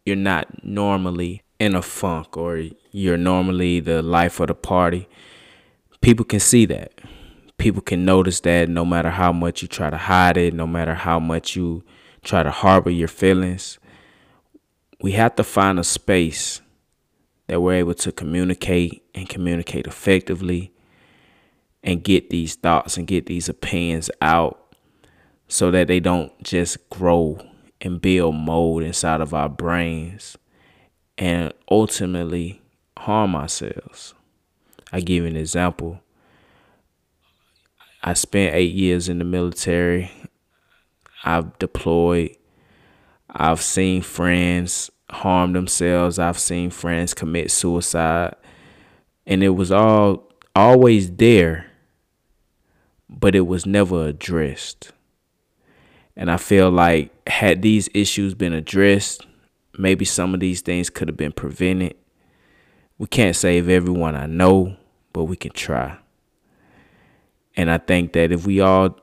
you're 0.05 0.15
not 0.15 0.63
normally 0.63 1.43
in 1.59 1.75
a 1.75 1.81
funk 1.81 2.37
or 2.37 2.63
you're 2.91 3.17
normally 3.17 3.81
the 3.81 4.01
life 4.01 4.39
of 4.39 4.47
the 4.47 4.55
party. 4.55 5.07
People 5.99 6.23
can 6.23 6.39
see 6.39 6.65
that. 6.65 6.93
People 7.57 7.81
can 7.81 8.05
notice 8.05 8.39
that 8.41 8.69
no 8.69 8.85
matter 8.85 9.09
how 9.09 9.33
much 9.33 9.61
you 9.61 9.67
try 9.67 9.89
to 9.89 9.97
hide 9.97 10.37
it, 10.37 10.53
no 10.53 10.65
matter 10.65 10.93
how 10.93 11.19
much 11.19 11.55
you 11.55 11.83
try 12.23 12.41
to 12.43 12.51
harbor 12.51 12.89
your 12.89 13.07
feelings, 13.09 13.79
we 15.01 15.11
have 15.13 15.35
to 15.35 15.43
find 15.43 15.77
a 15.77 15.83
space 15.83 16.61
that 17.47 17.59
we're 17.59 17.73
able 17.73 17.95
to 17.95 18.11
communicate 18.11 19.03
and 19.13 19.27
communicate 19.27 19.87
effectively 19.87 20.71
and 21.87 22.03
get 22.03 22.29
these 22.29 22.55
thoughts 22.55 22.97
and 22.97 23.07
get 23.07 23.25
these 23.27 23.47
opinions 23.47 24.11
out 24.21 24.75
so 25.47 25.71
that 25.71 25.87
they 25.87 26.01
don't 26.01 26.43
just 26.43 26.89
grow 26.89 27.39
and 27.79 28.01
build 28.01 28.35
mold 28.35 28.83
inside 28.83 29.21
of 29.21 29.33
our 29.33 29.47
brains 29.47 30.37
and 31.17 31.53
ultimately 31.71 32.61
harm 32.97 33.33
ourselves. 33.35 34.13
I 34.91 34.99
give 34.99 35.23
you 35.23 35.29
an 35.29 35.37
example. 35.37 36.01
I 38.03 38.13
spent 38.13 38.53
eight 38.53 38.73
years 38.73 39.07
in 39.07 39.19
the 39.19 39.25
military. 39.25 40.11
I've 41.23 41.57
deployed. 41.57 42.35
I've 43.29 43.61
seen 43.61 44.01
friends 44.01 44.91
harm 45.09 45.53
themselves. 45.53 46.19
I've 46.19 46.39
seen 46.39 46.69
friends 46.69 47.13
commit 47.13 47.49
suicide. 47.49 48.35
And 49.25 49.41
it 49.41 49.49
was 49.49 49.71
all 49.71 50.27
always 50.53 51.15
there, 51.15 51.66
but 53.09 53.35
it 53.35 53.47
was 53.47 53.65
never 53.65 54.07
addressed. 54.07 54.91
And 56.15 56.31
I 56.31 56.37
feel 56.37 56.69
like 56.69 57.11
had 57.29 57.61
these 57.61 57.89
issues 57.93 58.33
been 58.33 58.53
addressed, 58.53 59.25
maybe 59.77 60.05
some 60.05 60.33
of 60.33 60.39
these 60.39 60.61
things 60.61 60.89
could 60.89 61.07
have 61.07 61.17
been 61.17 61.31
prevented. 61.31 61.95
we 62.97 63.05
can't 63.07 63.35
save 63.35 63.69
everyone, 63.69 64.15
I 64.15 64.25
know, 64.25 64.75
but 65.13 65.25
we 65.25 65.35
can 65.35 65.51
try. 65.51 65.97
And 67.55 67.69
I 67.69 67.77
think 67.77 68.13
that 68.13 68.31
if 68.31 68.45
we 68.47 68.59
all 68.59 68.99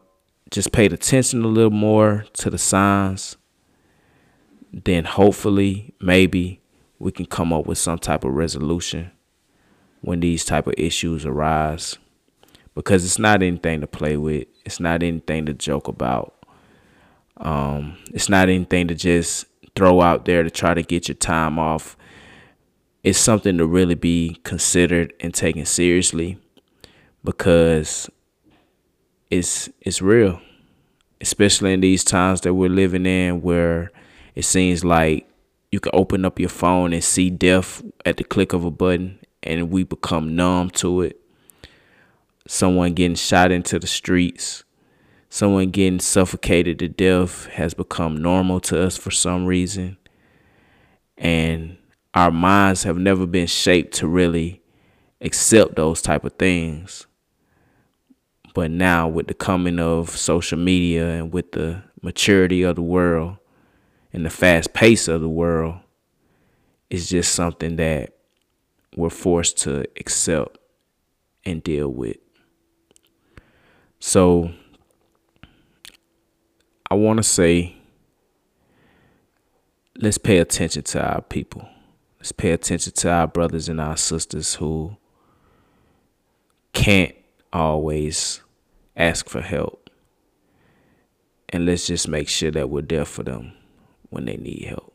just 0.51 0.73
paid 0.73 0.93
attention 0.93 1.45
a 1.45 1.49
little 1.49 1.71
more 1.71 2.25
to 2.35 2.51
the 2.51 2.59
signs, 2.59 3.37
then 4.73 5.05
hopefully, 5.05 5.95
maybe 6.01 6.61
we 6.99 7.13
can 7.13 7.27
come 7.27 7.53
up 7.53 7.67
with 7.67 7.79
some 7.79 7.99
type 7.99 8.25
of 8.25 8.33
resolution 8.33 9.13
when 10.01 10.21
these 10.21 10.45
type 10.45 10.67
of 10.67 10.75
issues 10.77 11.25
arise 11.25 11.97
because 12.75 13.05
it's 13.05 13.19
not 13.19 13.43
anything 13.43 13.81
to 13.81 13.87
play 13.87 14.17
with. 14.17 14.47
It's 14.65 14.81
not 14.81 15.03
anything 15.03 15.47
to 15.47 15.55
joke 15.55 15.89
about. 15.89 16.35
Um, 17.37 17.97
it's 18.13 18.29
not 18.29 18.49
anything 18.49 18.89
to 18.89 18.95
just 18.95 19.47
throw 19.75 20.01
out 20.01 20.25
there 20.25 20.43
to 20.43 20.51
try 20.51 20.75
to 20.75 20.83
get 20.83 21.09
your 21.09 21.17
time 21.17 21.59
off. 21.59 21.97
It's 23.03 23.19
something 23.19 23.59
to 23.59 23.67
really 23.67 23.97
be 23.97 24.39
considered 24.45 25.13
and 25.21 25.35
taken 25.35 25.67
seriously 25.67 26.39
because 27.23 28.09
it's 29.31 29.69
it's 29.81 30.01
real 30.03 30.41
especially 31.21 31.73
in 31.73 31.81
these 31.81 32.05
times 32.05 32.43
that 32.43 32.53
we're 32.53 32.69
living 32.69 33.07
in 33.07 33.41
where 33.41 33.91
it 34.35 34.45
seems 34.45 34.85
like 34.85 35.27
you 35.73 35.81
can 35.81 35.91
open 35.95 36.25
up 36.25 36.39
your 36.39 36.51
phone 36.51 36.93
and 36.93 37.03
see 37.03 37.31
death 37.31 37.83
at 38.05 38.19
the 38.19 38.25
click 38.25 38.53
of 38.53 38.65
a 38.65 38.71
button 38.71 39.19
and 39.43 39.71
we 39.71 39.83
become 39.85 40.37
numb 40.37 40.69
to 40.69 41.01
it 41.01 41.19
someone 42.47 42.93
getting 42.93 43.15
shot 43.15 43.51
into 43.51 43.79
the 43.79 43.87
streets 43.87 44.65
someone 45.29 45.71
getting 45.71 45.99
suffocated 45.99 46.79
to 46.79 46.89
death 46.89 47.47
has 47.47 47.75
become 47.75 48.17
normal 48.17 48.61
to 48.61 48.81
us 48.81 48.97
for 48.97 49.11
some 49.11 49.47
reason 49.47 49.97
and 51.17 51.77
our 52.15 52.31
minds 52.31 52.85
have 52.85 52.97
never 52.97 53.27
been 53.27 53.47
shaped 53.47 53.95
to 53.95 54.07
really 54.07 54.63
accept 55.21 55.77
those 55.77 56.01
type 56.01 56.25
of 56.25 56.35
things. 56.35 57.07
But 58.55 58.71
now 58.71 59.09
with 59.09 59.27
the 59.27 59.35
coming 59.35 59.81
of 59.81 60.11
social 60.11 60.59
media 60.59 61.09
and 61.09 61.33
with 61.33 61.53
the 61.53 61.83
maturity 62.03 62.63
of 62.63 62.77
the 62.77 62.83
world 62.83 63.39
and 64.13 64.25
the 64.25 64.31
fast 64.31 64.73
pace 64.73 65.09
of 65.09 65.21
the 65.21 65.29
world, 65.29 65.77
it's 66.89 67.09
just 67.09 67.35
something 67.35 67.77
that 67.77 68.15
we're 68.97 69.11
forced 69.11 69.59
to 69.59 69.85
accept 69.99 70.59
and 71.45 71.65
deal 71.65 71.89
with. 71.89 72.19
So 74.07 74.53
I 76.91 76.95
want 76.95 77.17
to 77.17 77.23
say 77.23 77.75
let's 79.97 80.19
pay 80.19 80.41
attention 80.41 80.83
to 80.83 81.03
our 81.03 81.23
people. 81.23 81.67
Let's 82.19 82.31
pay 82.31 82.51
attention 82.51 82.93
to 82.93 83.11
our 83.11 83.27
brothers 83.27 83.71
and 83.71 83.81
our 83.81 83.97
sisters 83.97 84.57
who 84.57 84.99
can't 86.75 87.15
always 87.51 88.43
ask 88.95 89.27
for 89.27 89.41
help. 89.41 89.89
And 91.49 91.65
let's 91.65 91.87
just 91.87 92.07
make 92.07 92.29
sure 92.29 92.51
that 92.51 92.69
we're 92.69 92.83
there 92.83 93.07
for 93.07 93.23
them 93.23 93.55
when 94.11 94.27
they 94.27 94.37
need 94.37 94.67
help. 94.69 94.94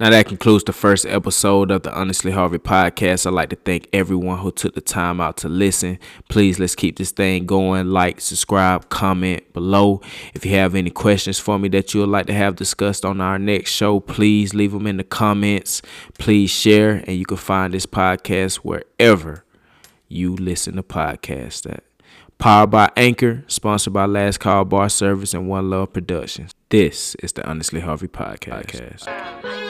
Now 0.00 0.08
that 0.08 0.28
concludes 0.28 0.64
the 0.64 0.72
first 0.72 1.04
episode 1.04 1.70
of 1.70 1.82
the 1.82 1.92
Honestly 1.92 2.30
Harvey 2.32 2.56
podcast. 2.56 3.26
I'd 3.26 3.34
like 3.34 3.50
to 3.50 3.56
thank 3.56 3.86
everyone 3.92 4.38
who 4.38 4.50
took 4.50 4.74
the 4.74 4.80
time 4.80 5.20
out 5.20 5.36
to 5.38 5.48
listen. 5.50 5.98
Please 6.30 6.58
let's 6.58 6.74
keep 6.74 6.96
this 6.96 7.10
thing 7.10 7.44
going. 7.44 7.88
Like, 7.88 8.22
subscribe, 8.22 8.88
comment 8.88 9.52
below. 9.52 10.00
If 10.32 10.46
you 10.46 10.52
have 10.52 10.74
any 10.74 10.88
questions 10.88 11.38
for 11.38 11.58
me 11.58 11.68
that 11.68 11.92
you 11.92 12.00
would 12.00 12.08
like 12.08 12.24
to 12.28 12.32
have 12.32 12.56
discussed 12.56 13.04
on 13.04 13.20
our 13.20 13.38
next 13.38 13.72
show, 13.72 14.00
please 14.00 14.54
leave 14.54 14.72
them 14.72 14.86
in 14.86 14.96
the 14.96 15.04
comments. 15.04 15.82
Please 16.16 16.48
share, 16.48 17.04
and 17.06 17.18
you 17.18 17.26
can 17.26 17.36
find 17.36 17.74
this 17.74 17.84
podcast 17.84 18.56
wherever 18.56 19.44
you 20.08 20.34
listen 20.34 20.76
to 20.76 20.82
podcasts 20.82 21.70
at. 21.70 21.84
Powered 22.38 22.70
by 22.70 22.90
Anchor, 22.96 23.44
sponsored 23.48 23.92
by 23.92 24.06
Last 24.06 24.40
Call 24.40 24.64
Bar 24.64 24.88
Service 24.88 25.34
and 25.34 25.46
One 25.46 25.68
Love 25.68 25.92
Productions. 25.92 26.52
This 26.70 27.14
is 27.16 27.34
the 27.34 27.46
Honestly 27.46 27.80
Harvey 27.80 28.08
podcast. 28.08 29.04
podcast. 29.04 29.69